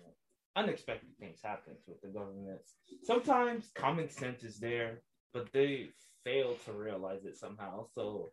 [0.56, 2.62] Unexpected things happen with the government.
[3.04, 5.02] Sometimes common sense is there,
[5.34, 5.90] but they
[6.24, 7.88] fail to realize it somehow.
[7.94, 8.32] So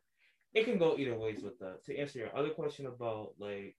[0.54, 1.84] it can go either ways with that.
[1.86, 3.74] To answer your other question about like,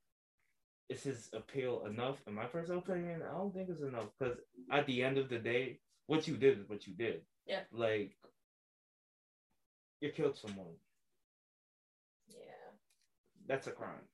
[0.89, 2.17] is his appeal enough?
[2.27, 4.37] In my personal opinion, I don't think it's enough because
[4.69, 7.21] at the end of the day, what you did is what you did.
[7.47, 7.61] Yeah.
[7.71, 8.11] Like,
[10.01, 10.75] you killed someone.
[13.47, 14.07] That's a crime.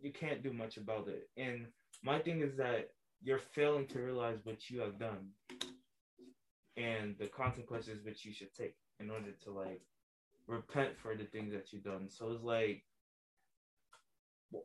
[0.00, 1.28] You can't do much about it.
[1.36, 1.66] And
[2.04, 2.90] my thing is that
[3.22, 5.30] you're failing to realize what you have done
[6.76, 9.82] and the consequences which you should take in order to like
[10.46, 12.08] repent for the things that you've done.
[12.08, 12.84] So it's like,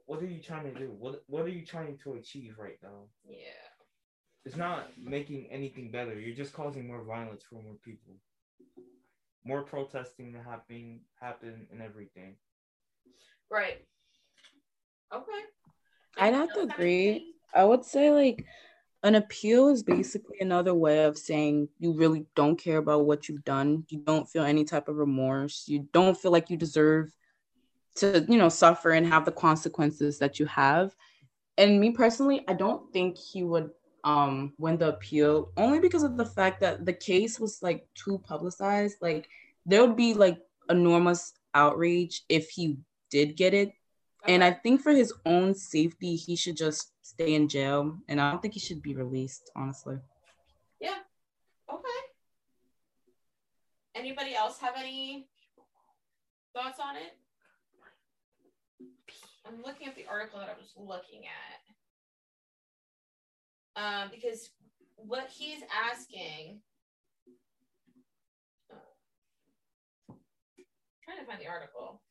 [0.05, 0.95] what are you trying to do?
[0.97, 3.07] What What are you trying to achieve right now?
[3.25, 3.67] Yeah,
[4.45, 6.17] it's not making anything better.
[6.19, 8.15] You're just causing more violence for more people,
[9.45, 12.35] more protesting to happen, happen, and everything.
[13.49, 13.85] Right.
[15.13, 15.41] Okay.
[16.17, 17.33] I'd have to agree.
[17.53, 18.45] I would say like
[19.03, 23.43] an appeal is basically another way of saying you really don't care about what you've
[23.43, 23.85] done.
[23.89, 25.65] You don't feel any type of remorse.
[25.67, 27.11] You don't feel like you deserve
[27.95, 30.95] to, you know, suffer and have the consequences that you have.
[31.57, 33.71] And me personally, I don't think he would
[34.05, 38.19] um win the appeal only because of the fact that the case was like too
[38.19, 38.97] publicized.
[39.01, 39.27] Like
[39.65, 42.77] there would be like enormous outrage if he
[43.13, 43.69] did get it.
[44.23, 44.33] Okay.
[44.33, 48.31] And I think for his own safety, he should just stay in jail, and I
[48.31, 49.51] don't think he should be released.
[49.55, 49.97] Honestly.
[50.81, 50.97] Yeah.
[51.71, 52.01] Okay.
[53.93, 55.27] Anybody else have any
[56.55, 57.15] thoughts on it?
[59.45, 61.61] I'm looking at the article that I was looking at.
[63.75, 64.49] Um, because
[64.95, 66.61] what he's asking,
[68.71, 68.75] uh,
[71.03, 72.01] trying to find the article.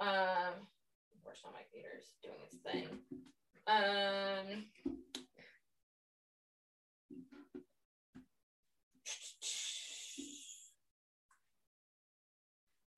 [0.00, 0.68] Um,
[1.28, 2.86] course, on my computer's doing its thing.
[3.66, 4.64] Um,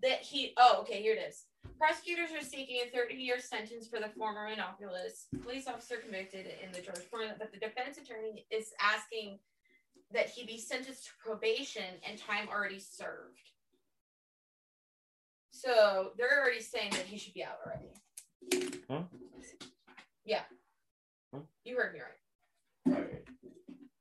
[0.02, 1.44] that he, oh, okay, here it is.
[1.76, 6.70] Prosecutors are seeking a 30 year sentence for the former Minneapolis police officer convicted in
[6.72, 9.40] the George Floyd, but the defense attorney is asking
[10.12, 13.50] that he be sentenced to probation and time already served.
[15.62, 17.90] So they're already saying that he should be out already.
[18.88, 19.02] Huh?
[20.24, 20.40] Yeah.
[21.34, 21.40] Huh?
[21.64, 22.96] You heard me right.
[22.96, 23.24] All right.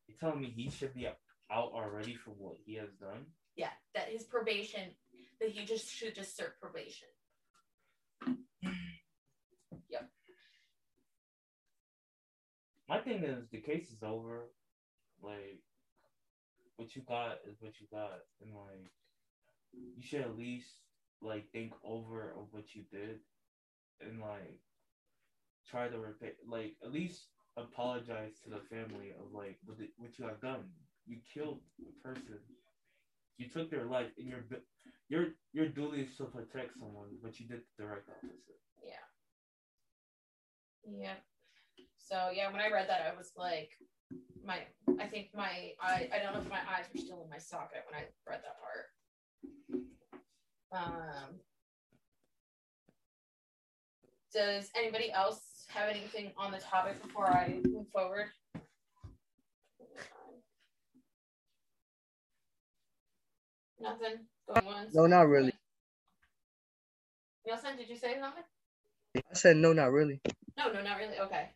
[0.08, 1.18] You telling me he should be out
[1.52, 3.26] already for what he has done?
[3.58, 4.92] Yeah, that his probation,
[5.42, 7.10] that he just should just serve probation.
[9.90, 10.10] yep.
[12.88, 14.50] My thing is the case is over.
[15.22, 15.60] Like,
[16.78, 18.88] what you got is what you got, and like,
[19.74, 20.70] you should at least
[21.22, 23.20] like think over of what you did
[24.02, 24.60] and like
[25.70, 30.18] try to repay, like at least apologize to the family of like what, the, what
[30.18, 30.64] you have done.
[31.06, 32.40] you killed a person.
[33.38, 34.44] You took their life, and your
[35.08, 38.60] your your duty is to protect someone, but you did the direct opposite.
[38.84, 39.06] Yeah.
[41.00, 41.16] Yeah.
[41.98, 43.70] So yeah, when I read that, I was like,
[44.46, 44.60] my
[45.00, 47.84] I think my I I don't know if my eyes were still in my socket
[47.90, 48.86] when I read that part.
[50.72, 51.40] Um.
[54.34, 58.28] Does anybody else have anything on the topic before I move forward?
[63.82, 64.94] Nothing going once.
[64.94, 65.54] No, not really.
[67.46, 68.44] Nielsen, did you say something?
[69.16, 70.22] I said no, not really.
[70.58, 71.18] No, no, not really.
[71.20, 71.50] Okay.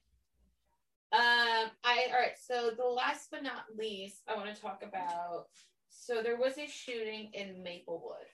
[1.11, 2.37] Um, I all right.
[2.41, 5.45] So the last but not least, I want to talk about.
[5.89, 8.25] So there was a shooting in Maplewood,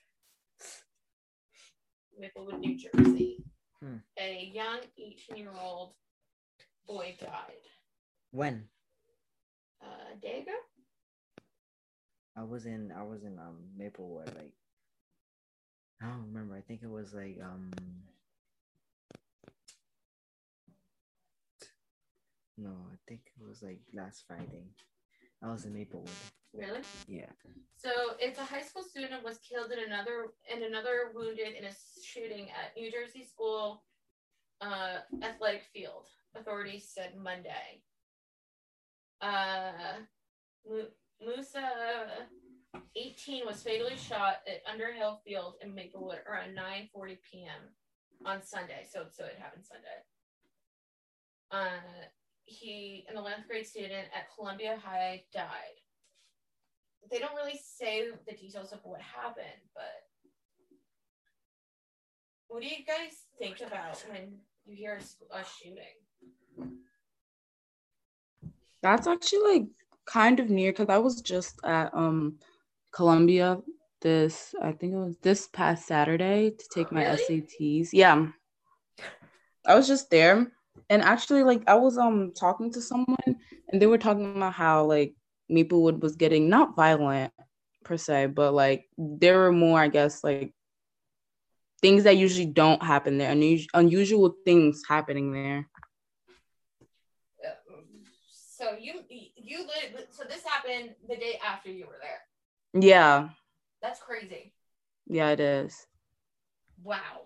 [2.18, 3.44] Maplewood, New Jersey.
[3.82, 3.96] Hmm.
[4.18, 5.94] A young 18-year-old
[6.86, 7.64] boy died.
[8.30, 8.68] When?
[9.82, 10.52] Uh, a day ago.
[12.36, 14.52] I was in I was in um Maplewood like
[16.02, 16.56] I don't remember.
[16.56, 17.70] I think it was like um
[22.56, 24.64] No, I think it was like last Friday.
[25.42, 26.10] I was in Maplewood.
[26.52, 26.80] Really?
[27.06, 27.30] Yeah.
[27.76, 31.72] So it's a high school student was killed and another and another wounded in a
[32.04, 33.82] shooting at New Jersey school
[34.60, 36.06] uh, athletic field.
[36.36, 37.82] Authorities said Monday.
[39.20, 39.72] Uh,
[41.20, 41.68] Musa,
[42.96, 48.26] 18, was fatally shot at Underhill Field in Maplewood around 9:40 p.m.
[48.26, 48.86] on Sunday.
[48.90, 50.00] So, so it happened Sunday.
[51.50, 52.06] Uh,
[52.44, 55.80] he, an 11th grade student at Columbia High, died.
[57.08, 60.04] They don't really say the details of what happened, but
[62.48, 66.76] what do you guys think about when you hear a, a shooting?
[68.82, 69.68] That's actually like
[70.06, 72.38] kind of near because I was just at um
[72.92, 73.58] Columbia
[74.00, 77.18] this I think it was this past Saturday to take my really?
[77.18, 77.90] SATs.
[77.92, 78.28] Yeah.
[79.66, 80.50] I was just there
[80.88, 83.36] and actually like I was um talking to someone
[83.68, 85.14] and they were talking about how like
[85.50, 87.32] Maplewood was getting not violent
[87.84, 90.54] per se, but like there were more, I guess, like
[91.82, 95.68] things that usually don't happen there, Unus- unusual things happening there.
[98.30, 102.82] So you you live so this happened the day after you were there.
[102.82, 103.30] Yeah.
[103.80, 104.52] That's crazy.
[105.06, 105.86] Yeah, it is.
[106.82, 107.22] Wow.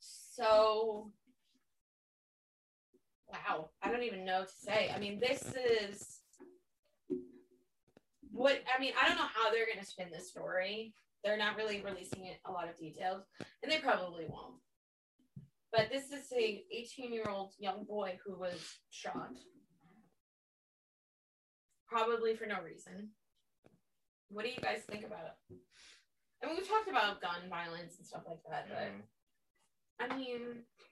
[0.00, 1.10] So
[3.28, 4.92] wow, I don't even know what to say.
[4.94, 6.13] I mean, this is
[8.34, 10.92] what I mean, I don't know how they're gonna spin this story.
[11.22, 13.22] They're not really releasing it a lot of details,
[13.62, 14.56] and they probably won't.
[15.72, 18.60] But this is a 18 year old young boy who was
[18.90, 19.30] shot
[21.88, 23.10] probably for no reason.
[24.28, 25.56] What do you guys think about it?
[26.42, 30.12] I mean, we've talked about gun violence and stuff like that, but mm.
[30.12, 30.40] I mean,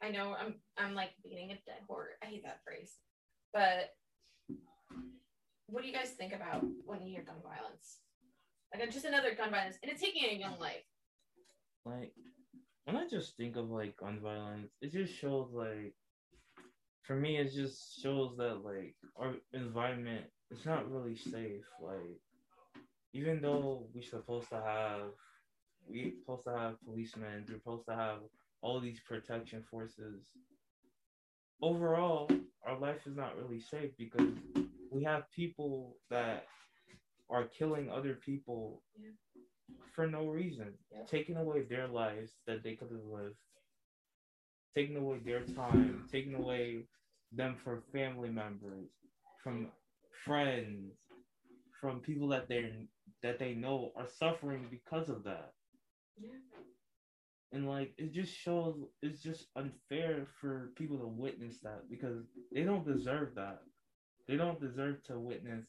[0.00, 2.14] I know I'm I'm like beating a dead horse.
[2.22, 2.94] I hate that phrase,
[3.52, 3.90] but
[5.72, 7.98] what do you guys think about when you hear gun violence?
[8.72, 10.84] Like just another gun violence, and it's taking a young life.
[11.84, 12.12] Like
[12.84, 15.94] when I just think of like gun violence, it just shows like
[17.02, 21.64] for me, it just shows that like our environment it's not really safe.
[21.80, 22.20] Like,
[23.14, 25.10] even though we're supposed to have,
[25.88, 28.18] we're supposed to have policemen, we're supposed to have
[28.60, 30.26] all these protection forces.
[31.62, 32.28] Overall,
[32.66, 34.32] our life is not really safe because
[34.92, 36.44] we have people that
[37.30, 39.10] are killing other people yeah.
[39.94, 41.02] for no reason, yeah.
[41.10, 43.36] taking away their lives that they could have lived,
[44.76, 46.84] taking away their time, taking away
[47.32, 48.90] them from family members,
[49.42, 49.68] from
[50.24, 50.92] friends,
[51.80, 52.70] from people that they
[53.22, 55.52] that they know are suffering because of that.
[56.20, 56.30] Yeah.
[57.52, 62.24] And like it just shows it's just unfair for people to witness that because
[62.54, 63.62] they don't deserve that.
[64.28, 65.66] They don't deserve to witness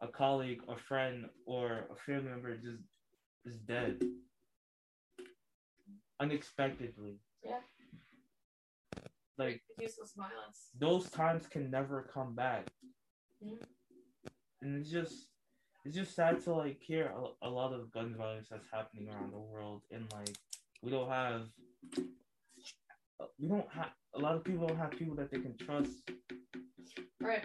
[0.00, 2.82] a colleague, a friend, or a family member just
[3.44, 4.00] is dead
[6.20, 7.18] unexpectedly.
[7.42, 7.60] Yeah.
[9.36, 10.70] Like useless violence.
[10.78, 12.66] Those times can never come back.
[13.44, 13.62] Mm-hmm.
[14.62, 15.28] And it's just
[15.84, 19.32] it's just sad to like hear a, a lot of gun violence that's happening around
[19.32, 20.36] the world, and like
[20.82, 21.42] we don't have
[23.38, 26.10] we don't have a lot of people don't have people that they can trust.
[27.20, 27.44] Right.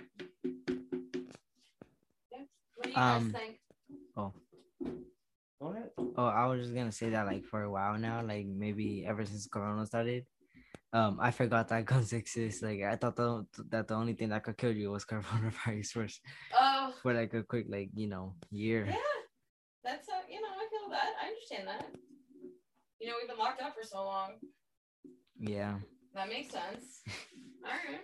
[2.31, 2.43] Yeah.
[2.75, 3.59] What do you um, guys think?
[4.17, 4.33] Oh.
[5.61, 5.89] Go ahead.
[6.17, 9.25] Oh, I was just gonna say that like for a while now, like maybe ever
[9.25, 10.25] since Corona started,
[10.91, 12.63] um, I forgot that guns exist.
[12.63, 16.07] Like I thought the, that the only thing that could kill you was coronavirus for,
[16.59, 16.93] oh.
[17.01, 18.85] for like a quick like you know year.
[18.85, 18.95] Yeah,
[19.83, 21.87] that's uh, you know I feel that I understand that.
[22.99, 24.33] You know we've been locked up for so long.
[25.43, 25.79] Yeah.
[26.15, 27.03] That makes sense.
[27.65, 28.01] All right.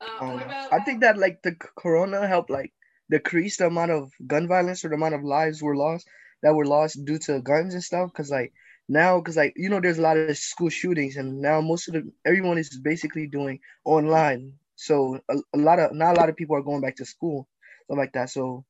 [0.00, 2.72] Uh, Um, about, I think that like the corona helped like
[3.10, 6.08] decrease the amount of gun violence or the amount of lives were lost
[6.42, 8.12] that were lost due to guns and stuff.
[8.14, 8.52] Cause like
[8.88, 11.94] now, cause like you know, there's a lot of school shootings, and now most of
[11.94, 14.54] the everyone is basically doing online.
[14.76, 17.48] So a, a lot of not a lot of people are going back to school,
[17.86, 18.30] stuff like that.
[18.30, 18.64] So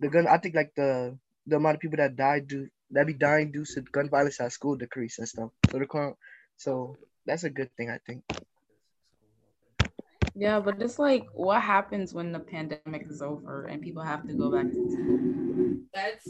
[0.00, 3.14] the gun, I think like the the amount of people that died do that be
[3.14, 5.50] dying due to gun violence at school decrease and stuff.
[5.66, 6.16] So the current,
[6.56, 6.96] so
[7.26, 8.22] that's a good thing, I think.
[10.34, 14.34] Yeah, but it's like, what happens when the pandemic is over and people have to
[14.34, 15.78] go back to school?
[15.94, 16.28] That's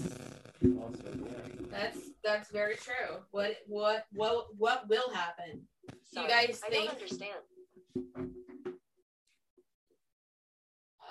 [1.70, 3.18] that's that's very true.
[3.32, 5.66] What what what what will happen?
[6.14, 6.84] Do you guys I think?
[6.86, 7.40] don't understand.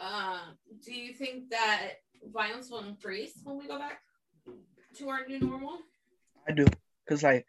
[0.01, 0.39] Uh,
[0.83, 1.93] do you think that
[2.33, 3.99] violence will increase when we go back
[4.97, 5.79] to our new normal?
[6.47, 6.65] I do,
[7.07, 7.45] cause like,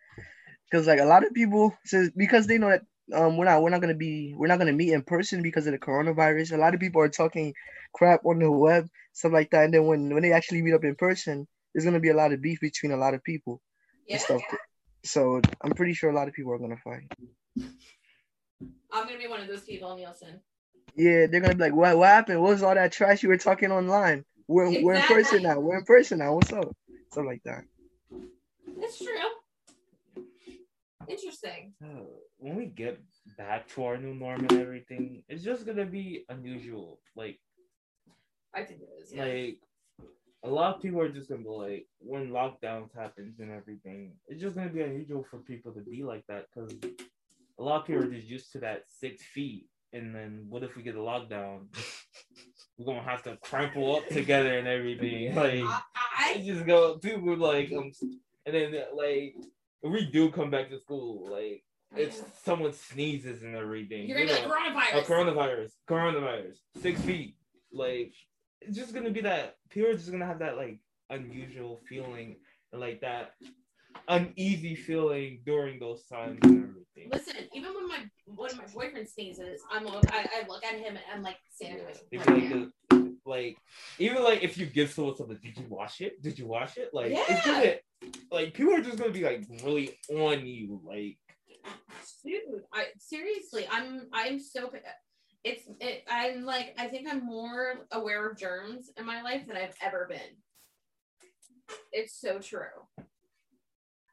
[0.72, 2.82] cause like a lot of people says because they know that
[3.14, 5.72] um we're not we're not gonna be we're not gonna meet in person because of
[5.72, 6.52] the coronavirus.
[6.52, 7.54] A lot of people are talking
[7.94, 9.64] crap on the web, stuff like that.
[9.64, 12.32] And then when when they actually meet up in person, there's gonna be a lot
[12.32, 13.60] of beef between a lot of people
[14.06, 14.42] Yeah, and stuff.
[15.04, 17.08] So I'm pretty sure a lot of people are gonna fight.
[18.92, 20.40] I'm gonna be one of those people, Nielsen.
[20.96, 22.40] Yeah, they're gonna be like, what what happened?
[22.42, 24.24] What was all that trash you were talking online?
[24.48, 25.40] We're we're in person Exactly.
[25.42, 25.60] now.
[25.60, 26.34] We're in person now.
[26.34, 26.74] What's up?
[27.12, 27.64] Stuff like that.
[28.78, 29.14] It's true.
[31.08, 31.72] Interesting.
[31.82, 32.04] Uh,
[32.38, 33.00] when we get
[33.38, 37.00] back to our new norm and everything, it's just gonna be unusual.
[37.14, 37.38] Like,
[38.54, 39.12] I think it is.
[39.12, 39.24] Yeah.
[39.24, 39.58] like
[40.44, 44.40] a lot of people are just gonna be like, when lockdowns happens and everything, it's
[44.40, 46.72] just gonna be unusual for people to be like that because
[47.58, 49.66] a lot of people are just used to that six feet.
[49.92, 51.66] And then what if we get a lockdown?
[52.76, 55.34] We're gonna have to crumple up together and everything.
[55.34, 57.92] Like, I, I I just go people like um,
[58.44, 61.62] and then like if we do come back to school, like
[61.96, 64.08] it's someone sneezes and everything.
[64.08, 65.04] you're you gonna be know, like a coronavirus.
[65.06, 67.36] coronavirus, coronavirus, six feet.
[67.72, 68.12] Like
[68.60, 72.36] it's just gonna be that people are just gonna have that like unusual feeling
[72.72, 73.32] and like that
[74.08, 77.10] uneasy feeling during those times and everything.
[77.12, 81.00] Listen, even when my when my boyfriend sneezes, I'm I, I look at him and
[81.14, 82.00] I'm like sanitize.
[82.10, 82.72] They Like, like, the-
[83.24, 83.56] like
[83.98, 86.22] even like if you give someone something, did you wash it?
[86.22, 86.90] Did you wash it?
[86.92, 87.52] Like it's Yeah.
[87.52, 87.74] gonna
[88.30, 90.80] like people are just gonna be like really on you.
[90.84, 91.18] Like
[92.24, 94.70] dude, I seriously, I'm I'm so
[95.44, 99.56] it's it, I'm like I think I'm more aware of germs in my life than
[99.56, 100.36] I've ever been.
[101.92, 102.66] It's so true.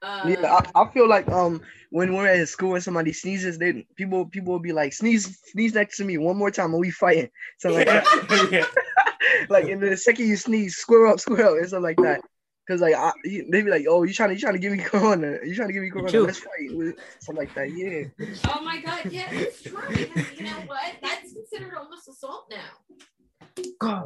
[0.01, 3.86] Um, Yeah, I, I feel like um when we're at school and somebody sneezes, they
[3.95, 6.91] people people will be like sneeze sneeze next to me one more time and we
[6.91, 7.29] fighting.
[7.59, 7.88] So like
[8.51, 8.65] yeah.
[9.49, 12.21] like and then the second you sneeze, square up, square up, and stuff like that.
[12.68, 14.72] Cause like I, you- they be like, oh, you trying to you trying to give
[14.72, 15.38] me corona?
[15.43, 16.09] You trying to give me corona?
[16.09, 16.26] Chew.
[16.26, 17.72] Let's fight, something like that.
[17.76, 18.05] Yeah.
[18.47, 19.82] oh my god, yeah, it's true.
[19.89, 20.93] Because you know what?
[21.01, 23.64] That's considered almost assault now.
[23.80, 24.05] God.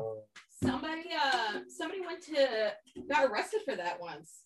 [0.63, 2.73] Somebody uh somebody went to
[3.07, 4.41] got arrested for that once.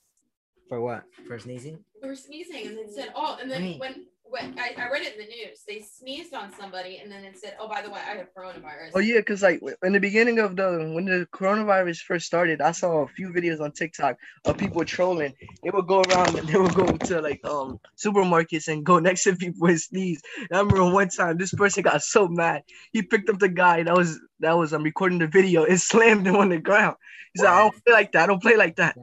[0.68, 1.04] For what?
[1.28, 1.80] For sneezing?
[2.02, 4.06] For sneezing and it said, oh, and then I mean- when
[4.40, 7.56] I, I read it in the news, they sneezed on somebody and then it said,
[7.60, 8.92] oh, by the way, I have coronavirus.
[8.94, 12.72] Oh yeah, cause like in the beginning of the when the coronavirus first started, I
[12.72, 15.34] saw a few videos on TikTok of people trolling.
[15.64, 19.24] They would go around and they would go to like um supermarkets and go next
[19.24, 20.22] to people and sneeze.
[20.38, 22.64] And I remember one time this person got so mad,
[22.94, 26.28] he picked up the guy that was that was um recording the video and slammed
[26.28, 26.96] him on the ground.
[27.34, 28.24] He said, "I don't play like that.
[28.24, 28.96] I don't play like that."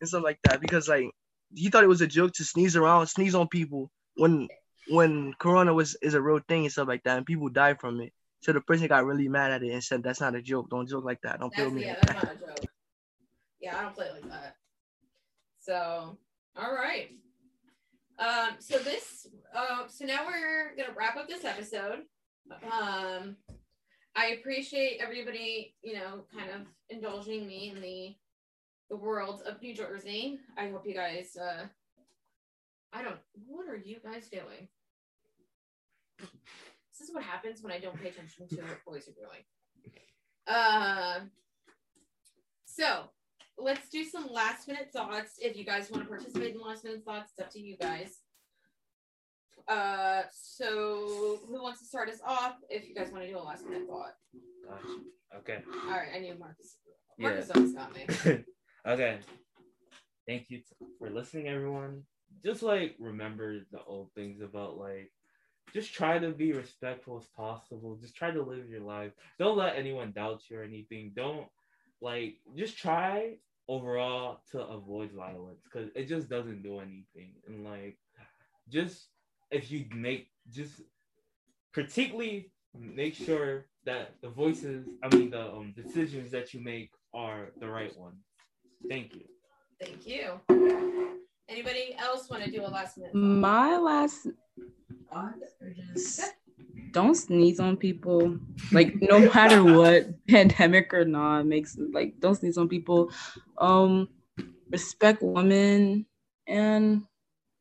[0.00, 1.10] and stuff like that because like
[1.54, 4.48] he thought it was a joke to sneeze around, sneeze on people when
[4.88, 8.00] when corona was is a real thing and stuff like that, and people die from
[8.00, 8.12] it.
[8.40, 10.70] So the person got really mad at it and said, "That's not a joke.
[10.70, 11.40] Don't joke like that.
[11.40, 12.70] Don't That's, with me." yeah, like that's that." not a joke.
[13.60, 14.56] Yeah, I don't play like that.
[15.60, 16.18] So,
[16.56, 17.10] all right.
[18.18, 22.02] Um, so this, uh, so now we're gonna wrap up this episode.
[22.50, 23.36] Um,
[24.14, 28.14] I appreciate everybody, you know, kind of indulging me in the
[28.88, 30.38] the world of New Jersey.
[30.56, 31.36] I hope you guys.
[31.36, 31.66] Uh,
[32.96, 33.18] I don't.
[33.46, 34.68] What are you guys doing?
[36.18, 39.42] This is what happens when I don't pay attention to what boys are doing.
[40.46, 41.26] Uh,
[42.64, 43.10] so
[43.58, 45.32] let's do some last minute thoughts.
[45.42, 48.20] If you guys want to participate in last minute thoughts, it's up to you guys.
[49.68, 52.54] Uh, so who wants to start us off?
[52.70, 54.14] If you guys want to do a last minute thought.
[54.66, 54.90] Gosh.
[55.40, 55.58] Okay.
[55.84, 56.76] All right, I knew Marcus.
[57.18, 57.28] Yeah.
[57.28, 58.06] Marcus always got me.
[58.86, 59.18] okay.
[60.26, 60.62] Thank you
[60.98, 62.04] for listening, everyone.
[62.44, 65.10] Just like remember the old things about like
[65.74, 67.98] just try to be respectful as possible.
[68.00, 69.12] Just try to live your life.
[69.38, 71.12] Don't let anyone doubt you or anything.
[71.14, 71.46] Don't
[72.00, 73.34] like just try
[73.68, 77.34] overall to avoid violence because it just doesn't do anything.
[77.46, 77.98] And like
[78.68, 79.08] just
[79.50, 80.80] if you make just
[81.72, 87.48] particularly make sure that the voices, I mean the um, decisions that you make are
[87.60, 88.24] the right ones.
[88.88, 89.24] Thank you.
[89.80, 91.16] Thank you.
[91.48, 93.14] Anybody else want to do a last minute?
[93.14, 94.26] My last
[96.92, 98.38] don't sneeze on people.
[98.72, 103.10] Like no matter what, pandemic or not, makes like don't sneeze on people.
[103.58, 104.08] Um,
[104.70, 106.06] respect women
[106.46, 107.02] and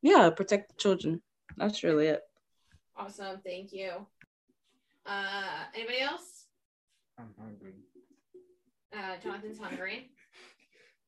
[0.02, 1.22] yeah, protect the children.
[1.58, 2.22] That's really it.
[2.96, 4.08] Awesome, thank you.
[5.06, 6.46] Uh, anybody else?
[7.20, 7.76] I'm hungry.
[8.96, 10.12] Uh, Jonathan's hungry.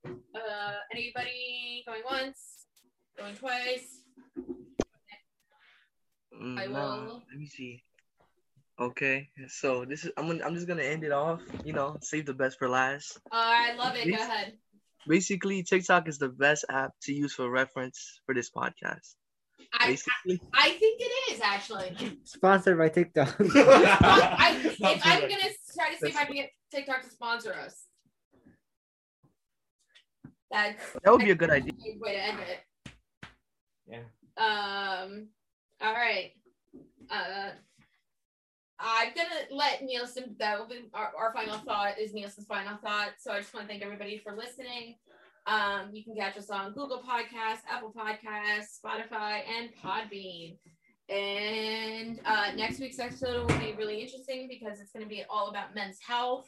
[0.06, 2.57] Uh, anybody going once?
[3.18, 4.02] Going twice?
[6.40, 7.24] Mm, I will.
[7.30, 7.84] let me see.
[8.80, 11.42] Okay, so this is I'm gonna, I'm just gonna end it off.
[11.66, 13.18] You know, save the best for last.
[13.32, 14.08] Uh, I love it.
[14.08, 14.54] Go ahead.
[15.08, 19.16] Basically, TikTok is the best app to use for reference for this podcast.
[19.74, 19.98] I,
[20.28, 23.36] I, I, think it is actually sponsored by TikTok.
[23.40, 25.32] I, if I'm gonna
[25.74, 27.86] try to see if I can get TikTok to sponsor us.
[30.52, 31.74] That's that would be a good idea.
[32.00, 32.60] Way to end it.
[33.88, 34.04] Yeah.
[34.38, 35.28] Um.
[35.82, 36.32] All right.
[37.10, 37.52] Uh.
[38.80, 40.36] I'm gonna let Nielsen.
[40.40, 41.98] That will be our, our final thought.
[42.00, 43.14] Is Nielsen's final thought.
[43.20, 44.96] So I just want to thank everybody for listening.
[45.48, 50.58] Um, you can catch us on Google Podcasts, Apple Podcasts, Spotify, and Podbean.
[51.10, 55.48] And uh, next week's episode will be really interesting because it's going to be all
[55.48, 56.48] about men's health.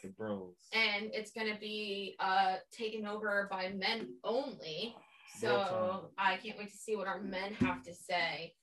[0.74, 4.94] And it's going to be uh, taken over by men only.
[5.38, 8.54] So I can't wait to see what our men have to say.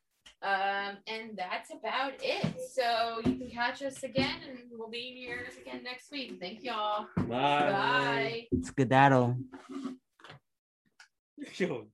[0.41, 2.45] Um, and that's about it.
[2.71, 6.37] So you can catch us again, and we'll be here again next week.
[6.39, 7.07] Thank y'all.
[7.17, 7.25] Bye.
[7.27, 8.47] Bye.
[8.61, 9.37] Skedaddle.
[11.55, 11.87] Yo.